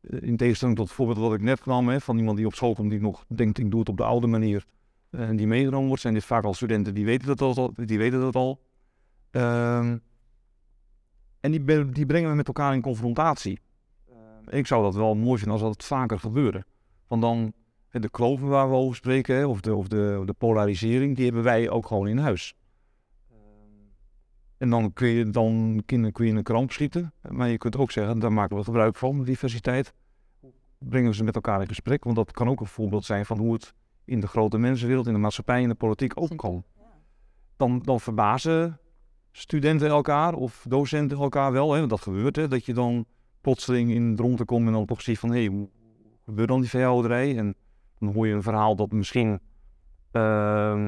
in 0.09 0.37
tegenstelling 0.37 0.77
tot 0.77 0.87
het 0.87 0.95
voorbeeld 0.95 1.17
wat 1.17 1.33
ik 1.33 1.41
net 1.41 1.65
nam, 1.65 1.87
hè, 1.87 2.01
van 2.01 2.17
iemand 2.17 2.37
die 2.37 2.45
op 2.45 2.53
school 2.53 2.73
komt 2.73 2.89
die 2.89 3.01
nog 3.01 3.25
denkt, 3.27 3.57
ik 3.57 3.71
doe 3.71 3.79
het 3.79 3.89
op 3.89 3.97
de 3.97 4.03
oude 4.03 4.27
manier. 4.27 4.65
En 5.09 5.35
die 5.35 5.47
meegenomen 5.47 5.87
wordt, 5.87 6.01
zijn 6.01 6.13
dit 6.13 6.25
vaak 6.25 6.43
al 6.43 6.53
studenten 6.53 6.93
die 6.93 7.05
weten 7.05 7.27
dat 7.35 7.41
al. 7.41 7.73
Die 7.75 7.97
weten 7.97 8.19
dat 8.19 8.35
al. 8.35 8.59
Um, 9.31 10.01
en 11.39 11.51
die, 11.51 11.89
die, 11.89 12.05
brengen 12.05 12.29
we 12.29 12.35
met 12.35 12.47
elkaar 12.47 12.73
in 12.73 12.81
confrontatie. 12.81 13.59
Uh, 14.09 14.57
ik 14.57 14.67
zou 14.67 14.83
dat 14.83 14.95
wel 14.95 15.15
mooi 15.15 15.39
vinden 15.39 15.61
als 15.61 15.61
dat 15.61 15.85
vaker 15.85 16.19
gebeurde. 16.19 16.65
Want 17.07 17.21
dan, 17.21 17.53
de 17.91 18.09
kloven 18.09 18.47
waar 18.47 18.69
we 18.69 18.75
over 18.75 18.95
spreken, 18.95 19.49
of, 19.49 19.61
de, 19.61 19.75
of, 19.75 19.87
de, 19.87 20.21
de 20.25 20.33
polarisering, 20.33 21.15
die 21.15 21.25
hebben 21.25 21.43
wij 21.43 21.69
ook 21.69 21.87
gewoon 21.87 22.07
in 22.07 22.17
huis. 22.17 22.55
En 24.57 24.69
dan 24.69 24.93
kun 24.93 25.07
je, 25.07 25.29
dan 25.29 25.81
kinderen 25.85 26.13
kun 26.13 26.25
je 26.25 26.31
in 26.31 26.37
een 26.37 26.43
kramp 26.43 26.71
schieten. 26.71 27.13
Maar 27.29 27.49
je 27.49 27.57
kunt 27.57 27.77
ook 27.77 27.91
zeggen, 27.91 28.19
daar 28.19 28.33
maken 28.33 28.57
we 28.57 28.63
gebruik 28.63 28.95
van, 28.95 29.23
diversiteit. 29.23 29.93
Brengen 30.77 31.09
we 31.09 31.15
ze 31.15 31.23
met 31.23 31.35
elkaar 31.35 31.61
in 31.61 31.67
gesprek. 31.67 32.03
Want 32.03 32.15
dat 32.15 32.31
kan 32.31 32.49
ook 32.49 32.59
een 32.59 32.65
voorbeeld 32.67 33.05
zijn 33.05 33.25
van 33.25 33.37
hoe 33.37 33.53
het 33.53 33.73
in 34.05 34.19
de 34.19 34.27
grote 34.27 34.57
mensenwereld, 34.57 35.07
in 35.07 35.13
de 35.13 35.19
maatschappij, 35.19 35.61
in 35.61 35.67
de 35.67 35.75
politiek 35.75 36.21
ook 36.21 36.37
kan. 36.37 36.63
Dan, 37.55 37.81
dan 37.83 37.99
verbazen 37.99 38.79
studenten 39.31 39.87
elkaar 39.87 40.33
of 40.33 40.65
docenten 40.69 41.17
elkaar 41.17 41.51
wel. 41.51 41.71
Hè, 41.71 41.77
want 41.77 41.89
dat 41.89 42.01
gebeurt, 42.01 42.35
hè, 42.35 42.47
dat 42.47 42.65
je 42.65 42.73
dan 42.73 43.05
plotseling 43.41 43.91
in 43.91 44.15
de 44.15 44.21
ronde 44.21 44.45
komt 44.45 44.67
en 44.67 44.73
dan 44.73 44.85
toch 44.85 45.01
ziet 45.01 45.19
van... 45.19 45.29
hé, 45.29 45.43
hey, 45.45 45.47
hoe 45.47 45.69
gebeurt 46.25 46.47
dan 46.47 46.61
die 46.61 46.69
veehouderij? 46.69 47.37
En 47.37 47.55
dan 47.99 48.13
hoor 48.13 48.27
je 48.27 48.33
een 48.33 48.43
verhaal 48.43 48.75
dat 48.75 48.91
misschien... 48.91 49.39
Uh, 50.11 50.87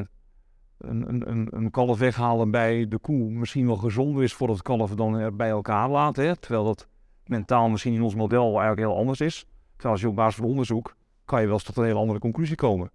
een, 0.80 1.30
een, 1.30 1.48
een 1.52 1.72
kalf 1.72 2.00
weghalen 2.00 2.52
bij 2.52 2.88
de 2.88 2.98
koe 2.98 3.32
misschien 3.32 3.66
wel 3.66 3.76
gezonder 3.76 4.24
is 4.24 4.34
voor 4.34 4.50
het 4.50 4.62
kalf 4.62 4.96
dan 4.96 5.16
er 5.16 5.36
bij 5.36 5.50
elkaar 5.50 5.90
laten. 5.90 6.26
Hè? 6.26 6.36
Terwijl 6.36 6.64
dat 6.64 6.88
mentaal 7.26 7.70
misschien 7.70 7.94
in 7.94 8.02
ons 8.02 8.16
model 8.16 8.44
eigenlijk 8.46 8.80
heel 8.80 8.98
anders 8.98 9.22
is. 9.22 9.46
Terwijl 9.72 9.94
als 9.94 10.02
je 10.02 10.10
op 10.10 10.16
basis 10.16 10.36
van 10.36 10.46
onderzoek 10.46 10.96
kan 11.26 11.40
je 11.40 11.46
wel 11.46 11.56
eens 11.56 11.64
tot 11.64 11.78
een 11.78 11.84
hele 11.84 12.00
andere 12.00 12.20
conclusie 12.20 12.56
komen. 12.56 12.92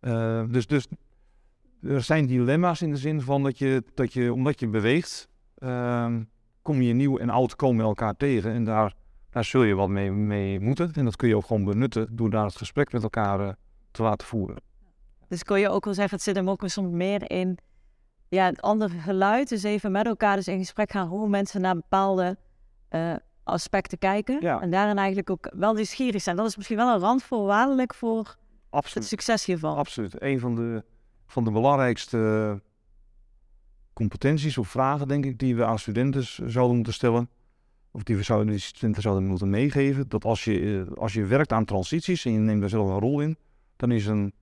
Uh, 0.00 0.42
dus, 0.48 0.66
dus 0.66 0.86
er 1.82 2.02
zijn 2.02 2.26
dilemma's 2.26 2.82
in 2.82 2.90
de 2.90 2.96
zin 2.96 3.20
van 3.20 3.42
dat 3.42 3.58
je, 3.58 3.82
dat 3.94 4.12
je 4.12 4.32
omdat 4.32 4.60
je 4.60 4.68
beweegt, 4.68 5.28
uh, 5.58 6.16
kom 6.62 6.82
je 6.82 6.92
nieuw 6.92 7.18
en 7.18 7.30
oud 7.30 7.56
komen 7.56 7.84
elkaar 7.84 8.16
tegen. 8.16 8.52
En 8.52 8.64
daar, 8.64 8.94
daar 9.30 9.44
zul 9.44 9.62
je 9.62 9.74
wat 9.74 9.88
mee, 9.88 10.10
mee 10.10 10.60
moeten. 10.60 10.92
En 10.92 11.04
dat 11.04 11.16
kun 11.16 11.28
je 11.28 11.36
ook 11.36 11.46
gewoon 11.46 11.64
benutten 11.64 12.16
door 12.16 12.30
daar 12.30 12.44
het 12.44 12.56
gesprek 12.56 12.92
met 12.92 13.02
elkaar 13.02 13.40
uh, 13.40 13.52
te 13.90 14.02
laten 14.02 14.26
voeren. 14.26 14.56
Dus 15.32 15.44
kon 15.44 15.60
je 15.60 15.68
ook 15.68 15.84
wel 15.84 15.94
zeggen, 15.94 16.14
het 16.14 16.24
zit 16.24 16.36
hem 16.36 16.50
ook 16.50 16.62
soms 16.64 16.90
meer 16.90 17.30
in 17.30 17.58
ja, 18.28 18.44
het 18.44 18.60
andere 18.60 18.98
geluid. 18.98 19.48
Dus 19.48 19.62
even 19.62 19.92
met 19.92 20.06
elkaar 20.06 20.36
dus 20.36 20.48
in 20.48 20.58
gesprek 20.58 20.90
gaan 20.90 21.08
hoe 21.08 21.28
mensen 21.28 21.60
naar 21.60 21.74
bepaalde 21.74 22.38
uh, 22.90 23.14
aspecten 23.44 23.98
kijken. 23.98 24.38
Ja. 24.40 24.60
En 24.60 24.70
daarin 24.70 24.96
eigenlijk 24.96 25.30
ook 25.30 25.52
wel 25.54 25.74
nieuwsgierig 25.74 26.22
zijn. 26.22 26.36
Dat 26.36 26.46
is 26.46 26.56
misschien 26.56 26.76
wel 26.76 26.94
een 26.94 27.00
randvoorwaardelijk 27.00 27.94
voor 27.94 28.36
Absoluut. 28.70 28.94
het 28.94 29.04
succes 29.04 29.44
hiervan. 29.44 29.76
Absoluut. 29.76 30.22
Een 30.22 30.40
van 30.40 30.54
de, 30.54 30.84
van 31.26 31.44
de 31.44 31.50
belangrijkste 31.50 32.60
competenties 33.92 34.58
of 34.58 34.68
vragen, 34.68 35.08
denk 35.08 35.24
ik, 35.24 35.38
die 35.38 35.56
we 35.56 35.64
aan 35.64 35.78
studenten 35.78 36.50
zouden 36.50 36.74
moeten 36.74 36.94
stellen. 36.94 37.30
Of 37.90 38.02
die 38.02 38.16
we 38.16 38.22
zouden, 38.22 38.48
die 38.48 38.58
studenten 38.58 39.02
zouden 39.02 39.26
moeten 39.26 39.50
meegeven. 39.50 40.08
Dat 40.08 40.24
als 40.24 40.44
je, 40.44 40.86
eh, 40.88 40.96
als 40.96 41.12
je 41.12 41.24
werkt 41.24 41.52
aan 41.52 41.64
transities 41.64 42.24
en 42.24 42.32
je 42.32 42.38
neemt 42.38 42.60
daar 42.60 42.68
zelf 42.68 42.88
een 42.88 42.98
rol 42.98 43.20
in, 43.20 43.36
dan 43.76 43.90
is 43.90 44.06
een 44.06 44.32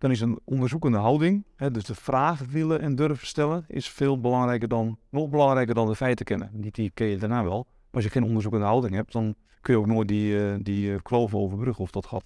dan 0.00 0.10
is 0.10 0.20
een 0.20 0.38
onderzoekende 0.44 0.98
houding, 0.98 1.44
hè, 1.56 1.70
dus 1.70 1.84
de 1.84 1.94
vraag 1.94 2.44
willen 2.50 2.80
en 2.80 2.94
durven 2.94 3.26
stellen, 3.26 3.64
is 3.68 3.88
veel 3.88 4.20
belangrijker 4.20 4.68
dan, 4.68 4.98
nog 5.10 5.28
belangrijker 5.28 5.74
dan 5.74 5.86
de 5.86 5.94
feiten 5.94 6.24
kennen. 6.24 6.50
Die, 6.52 6.70
die 6.70 6.90
ken 6.94 7.06
je 7.06 7.16
daarna 7.16 7.42
wel. 7.42 7.66
Maar 7.66 7.90
als 7.90 8.04
je 8.04 8.10
geen 8.10 8.24
onderzoekende 8.24 8.66
houding 8.66 8.94
hebt, 8.94 9.12
dan 9.12 9.34
kun 9.60 9.74
je 9.74 9.80
ook 9.80 9.86
nooit 9.86 10.08
die, 10.08 10.34
uh, 10.34 10.54
die 10.62 10.90
uh, 10.90 10.98
kloof 11.02 11.34
overbruggen 11.34 11.84
of 11.84 11.90
dat 11.90 12.06
gat. 12.06 12.24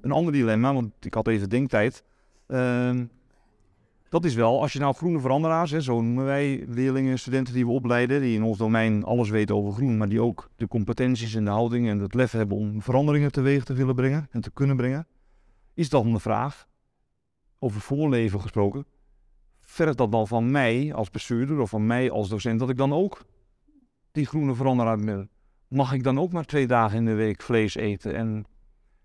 Een 0.00 0.12
ander 0.12 0.32
dilemma, 0.32 0.74
want 0.74 0.92
ik 1.00 1.14
had 1.14 1.28
even 1.28 1.48
denktijd. 1.48 2.04
Uh, 2.48 3.00
dat 4.08 4.24
is 4.24 4.34
wel, 4.34 4.60
als 4.60 4.72
je 4.72 4.78
nou 4.78 4.94
groene 4.94 5.20
veranderaars, 5.20 5.70
hè, 5.70 5.80
zo 5.80 6.00
noemen 6.00 6.24
wij 6.24 6.64
leerlingen, 6.68 7.18
studenten 7.18 7.54
die 7.54 7.66
we 7.66 7.72
opleiden, 7.72 8.20
die 8.20 8.36
in 8.36 8.42
ons 8.42 8.58
domein 8.58 9.04
alles 9.04 9.28
weten 9.28 9.54
over 9.54 9.72
groen, 9.72 9.96
maar 9.96 10.08
die 10.08 10.22
ook 10.22 10.50
de 10.56 10.68
competenties 10.68 11.34
en 11.34 11.44
de 11.44 11.50
houding 11.50 11.88
en 11.88 11.98
het 11.98 12.14
lef 12.14 12.32
hebben 12.32 12.56
om 12.56 12.82
veranderingen 12.82 13.32
teweeg 13.32 13.64
te 13.64 13.74
willen 13.74 13.94
brengen 13.94 14.28
en 14.30 14.40
te 14.40 14.50
kunnen 14.50 14.76
brengen, 14.76 15.06
is 15.74 15.88
dan 15.88 16.12
de 16.12 16.18
vraag, 16.18 16.66
over 17.58 17.80
voorleven 17.80 18.40
gesproken, 18.40 18.86
vergt 19.60 19.98
dat 19.98 20.12
dan 20.12 20.26
van 20.26 20.50
mij 20.50 20.94
als 20.94 21.10
bestuurder 21.10 21.60
of 21.60 21.70
van 21.70 21.86
mij 21.86 22.10
als 22.10 22.28
docent 22.28 22.58
dat 22.58 22.70
ik 22.70 22.76
dan 22.76 22.92
ook 22.92 23.24
die 24.12 24.26
groene 24.26 24.54
veranderaar 24.54 24.98
ben? 24.98 25.30
Mag 25.68 25.92
ik 25.92 26.02
dan 26.02 26.18
ook 26.18 26.32
maar 26.32 26.44
twee 26.44 26.66
dagen 26.66 26.98
in 26.98 27.04
de 27.04 27.14
week 27.14 27.42
vlees 27.42 27.74
eten? 27.74 28.14
En 28.14 28.44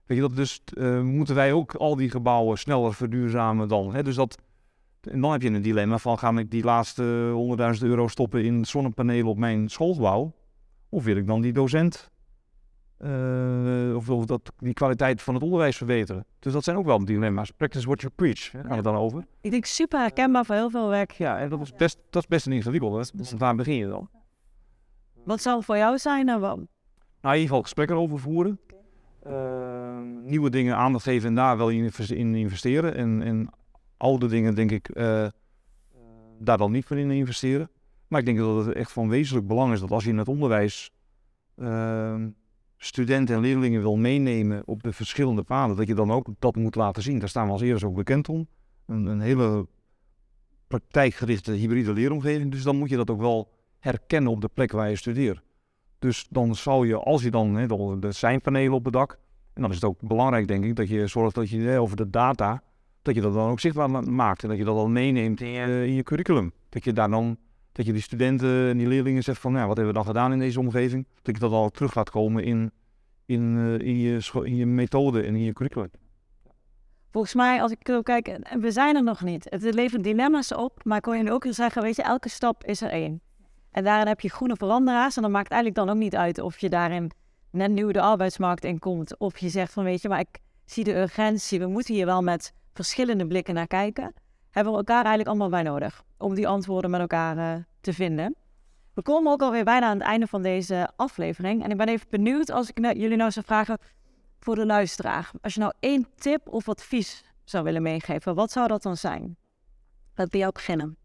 weet 0.05 0.17
je 0.17 0.23
dat, 0.23 0.35
dus 0.35 0.61
uh, 0.73 1.01
moeten 1.01 1.35
wij 1.35 1.53
ook 1.53 1.75
al 1.75 1.95
die 1.95 2.09
gebouwen 2.09 2.57
sneller 2.57 2.93
verduurzamen 2.93 3.67
dan? 3.67 3.93
Hè? 3.93 4.03
Dus 4.03 4.15
dat, 4.15 4.37
en 5.01 5.21
dan 5.21 5.31
heb 5.31 5.41
je 5.41 5.49
een 5.49 5.61
dilemma 5.61 5.97
van, 5.97 6.17
ga 6.19 6.37
ik 6.37 6.51
die 6.51 6.63
laatste 6.63 7.33
100.000 7.79 7.85
euro 7.87 8.07
stoppen 8.07 8.43
in 8.43 8.65
zonnepanelen 8.65 9.25
op 9.25 9.37
mijn 9.37 9.69
schoolgebouw? 9.69 10.33
Of 10.89 11.03
wil 11.03 11.15
ik 11.15 11.27
dan 11.27 11.41
die 11.41 11.53
docent 11.53 12.10
uh, 13.03 13.95
of, 13.95 14.09
of, 14.09 14.25
dat 14.25 14.51
die 14.57 14.73
kwaliteit 14.73 15.21
van 15.21 15.33
het 15.33 15.43
onderwijs 15.43 15.77
verbeteren. 15.77 16.25
Dus 16.39 16.53
dat 16.53 16.63
zijn 16.63 16.77
ook 16.77 16.85
wel 16.85 17.05
dilemma's. 17.05 17.51
Practice 17.51 17.85
what 17.85 18.01
you 18.01 18.13
preach, 18.15 18.51
hè, 18.51 18.63
gaan 18.63 18.77
we 18.77 18.83
dan 18.83 18.95
over. 18.95 19.25
Ik 19.41 19.51
denk 19.51 19.65
super 19.65 19.99
herkenbaar 19.99 20.45
voor 20.45 20.55
heel 20.55 20.69
veel 20.69 20.87
werk. 20.87 21.11
Ja, 21.11 21.39
en 21.39 21.49
dat 21.49 21.61
is 21.61 21.73
best, 21.73 21.97
dat 22.09 22.21
is 22.21 22.27
best 22.27 22.45
een 22.45 22.51
ingewikkeld. 22.51 23.17
Dus 23.17 23.33
waar 23.37 23.55
begin 23.55 23.75
je 23.75 23.87
dan? 23.87 24.09
Wat 25.23 25.41
zal 25.41 25.61
voor 25.61 25.77
jou 25.77 25.97
zijn 25.97 26.29
en 26.29 26.39
wat? 26.39 26.55
Nou, 26.55 26.65
in 27.21 27.31
ieder 27.31 27.41
geval 27.41 27.61
gesprekken 27.61 27.95
over 27.95 28.19
voeren. 28.19 28.59
Uh, 29.27 29.99
nieuwe 30.23 30.49
dingen 30.49 30.75
aandacht 30.75 31.03
geven 31.03 31.27
en 31.27 31.35
daar 31.35 31.57
wel 31.57 31.69
in 31.69 32.35
investeren. 32.35 32.95
En, 32.95 33.21
en 33.21 33.49
oude 33.97 34.27
dingen, 34.27 34.55
denk 34.55 34.71
ik, 34.71 34.89
uh, 34.97 35.27
daar 36.39 36.57
dan 36.57 36.71
niet 36.71 36.89
meer 36.89 36.99
in 36.99 37.11
investeren. 37.11 37.69
Maar 38.07 38.19
ik 38.19 38.25
denk 38.25 38.37
dat 38.37 38.65
het 38.65 38.75
echt 38.75 38.91
van 38.91 39.09
wezenlijk 39.09 39.47
belang 39.47 39.73
is 39.73 39.79
dat 39.79 39.91
als 39.91 40.03
je 40.03 40.09
in 40.09 40.17
het 40.17 40.27
onderwijs 40.27 40.91
uh, 41.55 42.15
studenten 42.83 43.35
en 43.35 43.41
leerlingen 43.41 43.81
wil 43.81 43.97
meenemen 43.97 44.61
op 44.65 44.83
de 44.83 44.93
verschillende 44.93 45.43
paden, 45.43 45.75
dat 45.75 45.87
je 45.87 45.95
dan 45.95 46.11
ook 46.11 46.27
dat 46.39 46.55
moet 46.55 46.75
laten 46.75 47.03
zien. 47.03 47.19
Daar 47.19 47.29
staan 47.29 47.45
we 47.45 47.51
als 47.51 47.61
eerst 47.61 47.83
ook 47.83 47.95
bekend 47.95 48.29
om. 48.29 48.47
Een, 48.85 49.05
een 49.05 49.19
hele 49.19 49.67
praktijkgerichte 50.67 51.51
hybride 51.51 51.93
leeromgeving. 51.93 52.51
Dus 52.51 52.63
dan 52.63 52.77
moet 52.77 52.89
je 52.89 52.95
dat 52.95 53.09
ook 53.09 53.19
wel 53.19 53.51
herkennen 53.79 54.31
op 54.31 54.41
de 54.41 54.49
plek 54.53 54.71
waar 54.71 54.89
je 54.89 54.95
studeert. 54.95 55.41
Dus 55.99 56.27
dan 56.29 56.55
zou 56.55 56.87
je, 56.87 56.97
als 56.97 57.23
je 57.23 57.31
dan, 57.31 57.55
hè, 57.55 57.65
er 58.05 58.13
zijn 58.13 58.41
panelen 58.41 58.73
op 58.73 58.83
het 58.83 58.93
dak. 58.93 59.19
En 59.53 59.61
dan 59.61 59.69
is 59.69 59.75
het 59.75 59.85
ook 59.85 60.01
belangrijk, 60.01 60.47
denk 60.47 60.63
ik, 60.63 60.75
dat 60.75 60.89
je 60.89 61.07
zorgt 61.07 61.35
dat 61.35 61.49
je 61.49 61.59
hè, 61.59 61.79
over 61.79 61.97
de 61.97 62.09
data, 62.09 62.63
dat 63.01 63.15
je 63.15 63.21
dat 63.21 63.33
dan 63.33 63.49
ook 63.49 63.59
zichtbaar 63.59 63.89
maakt. 63.89 64.43
En 64.43 64.49
dat 64.49 64.57
je 64.57 64.63
dat 64.63 64.75
dan 64.75 64.91
meeneemt 64.91 65.41
in 65.41 65.49
je, 65.49 65.85
in 65.87 65.93
je 65.93 66.03
curriculum. 66.03 66.53
Dat 66.69 66.83
je 66.83 66.93
daar 66.93 67.09
dan 67.09 67.37
dat 67.71 67.85
je 67.85 67.91
die 67.91 68.01
studenten 68.01 68.69
en 68.69 68.77
die 68.77 68.87
leerlingen 68.87 69.23
zegt 69.23 69.41
van, 69.41 69.53
ja, 69.53 69.67
wat 69.67 69.77
hebben 69.77 69.93
we 69.93 69.99
dan 69.99 70.07
gedaan 70.07 70.31
in 70.31 70.39
deze 70.39 70.59
omgeving? 70.59 71.07
Dat 71.21 71.35
je 71.35 71.41
dat 71.41 71.51
al 71.51 71.69
terug 71.69 71.95
laat 71.95 72.09
komen 72.09 72.43
in, 72.43 72.71
in, 73.25 73.55
uh, 73.55 73.79
in, 73.79 73.99
je, 73.99 74.41
in 74.43 74.55
je 74.55 74.65
methode 74.65 75.21
en 75.21 75.35
in 75.35 75.43
je 75.43 75.53
curriculum. 75.53 75.91
Volgens 77.11 77.33
mij, 77.33 77.61
als 77.61 77.71
ik 77.71 77.77
zo 77.83 78.01
kijk, 78.01 78.39
we 78.59 78.71
zijn 78.71 78.95
er 78.95 79.03
nog 79.03 79.21
niet. 79.21 79.47
Het 79.49 79.73
levert 79.73 80.03
dilemma's 80.03 80.53
op, 80.53 80.83
maar 80.83 81.01
kon 81.01 81.23
je 81.23 81.31
ook 81.31 81.45
zeggen, 81.49 81.81
weet 81.81 81.95
je, 81.95 82.03
elke 82.03 82.29
stap 82.29 82.63
is 82.63 82.81
er 82.81 82.89
één. 82.89 83.21
En 83.71 83.83
daarin 83.83 84.07
heb 84.07 84.19
je 84.19 84.29
groene 84.29 84.55
veranderaars 84.55 85.15
en 85.15 85.21
dan 85.21 85.31
maakt 85.31 85.51
eigenlijk 85.51 85.85
dan 85.85 85.95
ook 85.95 86.01
niet 86.01 86.15
uit 86.15 86.39
of 86.39 86.59
je 86.59 86.69
daarin 86.69 87.11
net 87.51 87.71
nieuw 87.71 87.91
de 87.91 88.01
arbeidsmarkt 88.01 88.63
in 88.63 88.79
komt. 88.79 89.19
Of 89.19 89.37
je 89.37 89.49
zegt 89.49 89.73
van, 89.73 89.83
weet 89.83 90.01
je, 90.01 90.09
maar 90.09 90.19
ik 90.19 90.39
zie 90.65 90.83
de 90.83 90.95
urgentie, 90.95 91.59
we 91.59 91.67
moeten 91.67 91.93
hier 91.93 92.05
wel 92.05 92.21
met 92.21 92.53
verschillende 92.73 93.27
blikken 93.27 93.53
naar 93.53 93.67
kijken 93.67 94.13
hebben 94.51 94.71
we 94.71 94.79
elkaar 94.79 95.05
eigenlijk 95.05 95.27
allemaal 95.27 95.49
bij 95.49 95.63
nodig 95.63 96.03
om 96.17 96.35
die 96.35 96.47
antwoorden 96.47 96.91
met 96.91 96.99
elkaar 96.99 97.37
uh, 97.37 97.63
te 97.81 97.93
vinden. 97.93 98.35
We 98.93 99.01
komen 99.01 99.31
ook 99.31 99.41
alweer 99.41 99.63
bijna 99.63 99.85
aan 99.85 99.97
het 99.97 100.07
einde 100.07 100.27
van 100.27 100.41
deze 100.41 100.89
aflevering. 100.95 101.63
En 101.63 101.71
ik 101.71 101.77
ben 101.77 101.87
even 101.87 102.07
benieuwd 102.09 102.49
als 102.49 102.69
ik 102.69 102.93
jullie 102.95 103.17
nou 103.17 103.31
zou 103.31 103.45
vragen 103.45 103.77
voor 104.39 104.55
de 104.55 104.65
luisteraar. 104.65 105.31
Als 105.41 105.53
je 105.53 105.59
nou 105.59 105.73
één 105.79 106.07
tip 106.15 106.47
of 106.47 106.69
advies 106.69 107.23
zou 107.43 107.63
willen 107.63 107.81
meegeven, 107.81 108.35
wat 108.35 108.51
zou 108.51 108.67
dat 108.67 108.81
dan 108.83 108.97
zijn? 108.97 109.37
Laat 110.15 110.29
bij 110.29 110.39
jou 110.39 110.51
beginnen. 110.51 110.97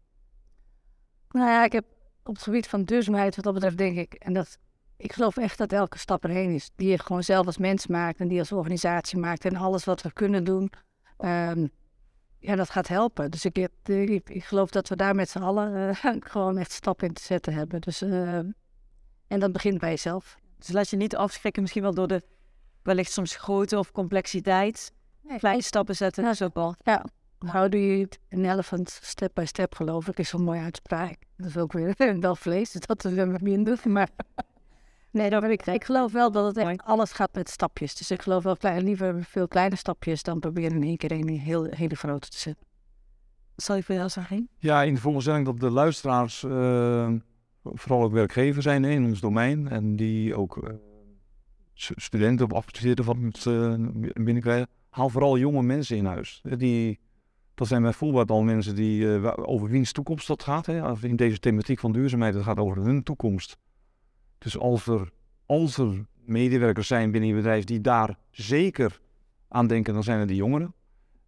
Nou 1.29 1.49
ja, 1.49 1.63
ik 1.63 1.71
heb 1.71 1.85
op 2.23 2.33
het 2.33 2.43
gebied 2.43 2.67
van 2.67 2.83
duurzaamheid, 2.83 3.35
wat 3.35 3.45
dat 3.45 3.53
betreft, 3.53 3.77
denk 3.77 3.97
ik, 3.97 4.13
en 4.13 4.33
dat 4.33 4.57
ik 4.97 5.13
geloof 5.13 5.37
echt 5.37 5.57
dat 5.57 5.71
elke 5.71 5.97
stap 5.97 6.23
erheen 6.23 6.53
is. 6.53 6.71
Die 6.75 6.89
je 6.89 6.99
gewoon 6.99 7.23
zelf 7.23 7.45
als 7.45 7.57
mens 7.57 7.87
maakt 7.87 8.19
en 8.19 8.27
die 8.27 8.39
als 8.39 8.51
organisatie 8.51 9.17
maakt. 9.17 9.45
En 9.45 9.55
alles 9.55 9.85
wat 9.85 10.01
we 10.01 10.13
kunnen 10.13 10.43
doen, 10.43 10.71
um, 11.19 11.71
ja, 12.39 12.55
dat 12.55 12.69
gaat 12.69 12.87
helpen. 12.87 13.31
Dus 13.31 13.45
ik, 13.45 13.57
ik, 13.83 14.29
ik 14.29 14.43
geloof 14.43 14.69
dat 14.69 14.87
we 14.87 14.95
daar 14.95 15.15
met 15.15 15.29
z'n 15.29 15.39
allen 15.39 15.73
uh, 15.73 16.13
gewoon 16.31 16.57
echt 16.57 16.71
stappen 16.71 17.07
in 17.07 17.13
te 17.13 17.23
zetten 17.23 17.53
hebben. 17.53 17.81
Dus, 17.81 18.01
uh, 18.01 18.35
en 19.27 19.39
dat 19.39 19.51
begint 19.51 19.79
bij 19.79 19.89
jezelf. 19.89 20.37
Dus 20.57 20.71
laat 20.71 20.89
je 20.89 20.97
niet 20.97 21.15
afschrikken 21.15 21.61
misschien 21.61 21.83
wel 21.83 21.93
door 21.93 22.07
de 22.07 22.23
wellicht 22.83 23.11
soms 23.11 23.35
grootte 23.35 23.77
of 23.77 23.91
complexiteit. 23.91 24.91
Nee, 25.21 25.37
Kleine 25.37 25.61
stappen 25.61 25.95
zetten, 25.95 26.23
ja. 26.23 26.29
is 26.29 26.41
ook 26.41 26.53
wel. 26.53 26.75
Ja, 26.83 27.05
how 27.37 27.71
do 27.71 27.77
you 27.77 28.07
an 28.31 28.45
elephant 28.45 28.99
step 29.03 29.31
by 29.33 29.45
step 29.45 29.75
geloof 29.75 30.07
ik, 30.07 30.19
is 30.19 30.29
zo'n 30.29 30.43
mooie 30.43 30.61
uitspraak. 30.61 31.15
Dat 31.37 31.47
is 31.47 31.57
ook 31.57 31.73
weer 31.73 31.95
wel 32.19 32.35
vlees, 32.35 32.71
dus 32.71 32.81
dat 32.81 33.05
is 33.05 33.13
weer 33.13 33.37
minder. 33.41 33.79
Maar 33.83 34.09
nee, 35.17 35.29
dat 35.29 35.43
ik, 35.43 35.65
ik 35.65 35.83
geloof 35.83 36.11
wel 36.11 36.31
dat 36.31 36.45
het 36.45 36.57
echt 36.57 36.83
alles 36.83 37.11
gaat 37.11 37.33
met 37.33 37.49
stapjes. 37.49 37.95
Dus 37.95 38.11
ik 38.11 38.21
geloof 38.21 38.43
wel 38.43 38.57
klein, 38.57 38.83
liever 38.83 39.23
veel 39.23 39.47
kleine 39.47 39.75
stapjes 39.75 40.23
dan 40.23 40.39
proberen 40.39 40.75
in 40.75 40.83
één 40.83 40.97
keer 40.97 41.11
een 41.11 41.29
heel, 41.29 41.63
hele 41.63 41.95
grote 41.95 42.29
te 42.29 42.37
zetten. 42.37 42.65
Zal 43.55 43.75
je 43.75 43.83
voor 43.83 43.95
jou 43.95 44.09
zeggen? 44.09 44.49
Ja, 44.57 44.83
in 44.83 44.93
de 44.93 44.99
veronderstelling 44.99 45.45
dat 45.45 45.59
de 45.59 45.69
luisteraars 45.69 46.43
uh, 46.43 47.09
vooral 47.63 48.03
ook 48.03 48.11
werkgever 48.11 48.61
zijn 48.61 48.83
hè, 48.83 48.89
in 48.89 49.05
ons 49.05 49.19
domein. 49.19 49.67
En 49.67 49.95
die 49.95 50.35
ook 50.35 50.57
uh, 50.63 50.69
studenten 51.73 52.45
of 52.45 52.53
afgestudeerden 52.53 53.05
van 53.05 53.23
het 53.23 53.45
uh, 53.45 53.73
binnenkrijgen. 54.13 54.67
Haal 54.89 55.09
vooral 55.09 55.37
jonge 55.37 55.63
mensen 55.63 55.97
in 55.97 56.05
huis. 56.05 56.41
Die, 56.57 56.99
Dat 57.53 57.67
zijn 57.67 57.81
bijvoorbeeld 57.81 58.31
al 58.31 58.43
mensen 58.43 58.75
die 58.75 59.15
eh, 59.15 59.33
over 59.35 59.69
wiens 59.69 59.91
toekomst 59.91 60.27
dat 60.27 60.43
gaat. 60.43 60.65
Hè? 60.65 60.93
In 61.01 61.15
deze 61.15 61.39
thematiek 61.39 61.79
van 61.79 61.91
duurzaamheid, 61.91 62.33
het 62.33 62.43
gaat 62.43 62.59
over 62.59 62.83
hun 62.83 63.03
toekomst. 63.03 63.57
Dus 64.37 64.57
als 64.57 64.87
er, 64.87 65.11
er 65.45 66.05
medewerkers 66.25 66.87
zijn 66.87 67.11
binnen 67.11 67.29
je 67.29 67.35
bedrijf 67.35 67.63
die 67.63 67.81
daar 67.81 68.17
zeker 68.31 68.99
aan 69.47 69.67
denken, 69.67 69.93
dan 69.93 70.03
zijn 70.03 70.19
het 70.19 70.27
die 70.27 70.37
jongeren. 70.37 70.73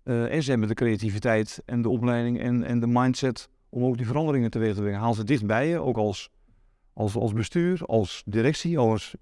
Eh, 0.04 0.34
en 0.34 0.44
ze 0.44 0.50
hebben 0.50 0.68
de 0.68 0.74
creativiteit 0.74 1.62
en 1.66 1.82
de 1.82 1.90
opleiding 1.90 2.40
en, 2.40 2.64
en 2.64 2.80
de 2.80 2.88
mindset 2.88 3.50
om 3.70 3.84
ook 3.84 3.98
die 3.98 4.06
veranderingen 4.06 4.52
teweeg 4.52 4.76
te 4.76 4.82
brengen. 4.82 5.00
Haal 5.00 5.14
ze 5.14 5.24
dichtbij 5.24 5.68
je, 5.68 5.80
ook 5.80 5.98
als, 5.98 6.30
als, 6.94 7.16
als 7.16 7.34
bestuur, 7.34 7.82
als 7.86 8.24
directie. 8.26 8.78
Als, 8.78 9.16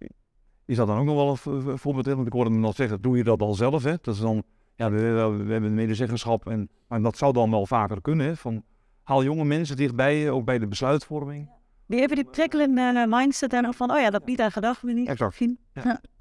is 0.66 0.76
dat 0.76 0.88
dan 0.88 0.98
ook 0.98 1.06
nog 1.06 1.44
wel 1.44 1.54
een 1.54 1.78
voorbeeld? 1.78 2.06
Want 2.06 2.28
ik 2.28 2.34
hoorde 2.34 2.50
hem 2.50 2.60
nog 2.60 2.76
zeggen, 2.76 3.02
doe 3.02 3.18
je 3.18 3.24
dat 3.24 3.42
al 3.42 3.54
zelf? 3.54 3.84
Hè? 3.84 3.96
Dat 4.02 4.16
is 4.16 4.22
dan, 4.22 4.44
ja, 4.76 4.92
we, 4.92 4.98
we 5.46 5.52
hebben 5.52 5.74
medezeggenschap, 5.74 6.48
en, 6.48 6.70
maar 6.88 7.02
dat 7.02 7.18
zou 7.18 7.34
dan 7.34 7.52
wel 7.52 7.66
vaker 7.66 8.02
kunnen. 8.02 8.38
Van, 8.38 8.64
haal 9.04 9.24
jonge 9.24 9.46
mensen 9.46 9.76
dichtbij 9.76 10.18
je, 10.18 10.32
ook 10.32 10.46
bij 10.46 10.60
de 10.60 10.68
besluitvorming. 10.68 11.50
Die 11.88 12.02
even 12.02 12.16
die 12.16 12.26
prikkelende 12.26 12.82
eh, 12.82 13.06
mindset 13.08 13.54
en 13.54 13.74
van, 13.74 13.92
oh 13.92 14.00
ja, 14.00 14.10
dat 14.10 14.26
niet 14.26 14.42
aan 14.42 14.52
gedacht 14.52 14.84
me 14.84 14.94
niet. 14.94 15.08
Exact. 15.08 15.40
Misschien. 15.40 15.60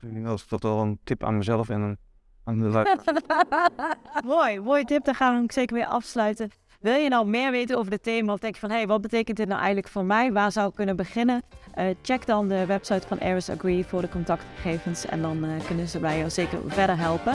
Ik 0.01 0.13
denk 0.13 0.25
Dat 0.25 0.39
is 0.39 0.49
dat 0.49 0.63
wel 0.63 0.81
een 0.81 0.99
tip 1.05 1.25
aan 1.25 1.37
mezelf 1.37 1.69
en 1.69 1.81
een, 1.81 1.99
aan 2.45 2.59
de 2.59 2.65
luisteraar. 2.65 3.97
mooi, 4.25 4.61
mooi 4.61 4.85
tip. 4.85 5.05
Dan 5.05 5.15
gaan 5.15 5.33
we 5.33 5.39
hem 5.39 5.51
zeker 5.51 5.77
weer 5.77 5.87
afsluiten. 5.87 6.51
Wil 6.81 6.95
je 6.95 7.09
nou 7.09 7.27
meer 7.27 7.51
weten 7.51 7.79
over 7.79 7.91
dit 7.91 8.03
thema 8.03 8.33
of 8.33 8.39
denk 8.39 8.55
je 8.55 8.61
van, 8.61 8.71
hé, 8.71 8.77
hey, 8.77 8.87
wat 8.87 9.01
betekent 9.01 9.37
dit 9.37 9.47
nou 9.47 9.59
eigenlijk 9.59 9.89
voor 9.89 10.05
mij? 10.05 10.33
Waar 10.33 10.53
zou 10.53 10.69
ik 10.69 10.75
kunnen 10.75 10.97
beginnen? 10.97 11.43
Eh, 11.75 11.87
check 12.03 12.27
dan 12.27 12.49
de 12.49 12.67
website 12.67 13.07
van 13.07 13.21
Aris 13.21 13.51
Agree 13.51 13.85
voor 13.85 14.01
de 14.01 14.09
contactgegevens 14.09 15.07
en 15.07 15.23
dan 15.23 15.45
eh, 15.45 15.67
kunnen 15.67 15.89
ze 15.89 15.99
bij 15.99 16.19
jou 16.19 16.31
zeker 16.31 16.59
verder 16.67 16.99
helpen. 16.99 17.35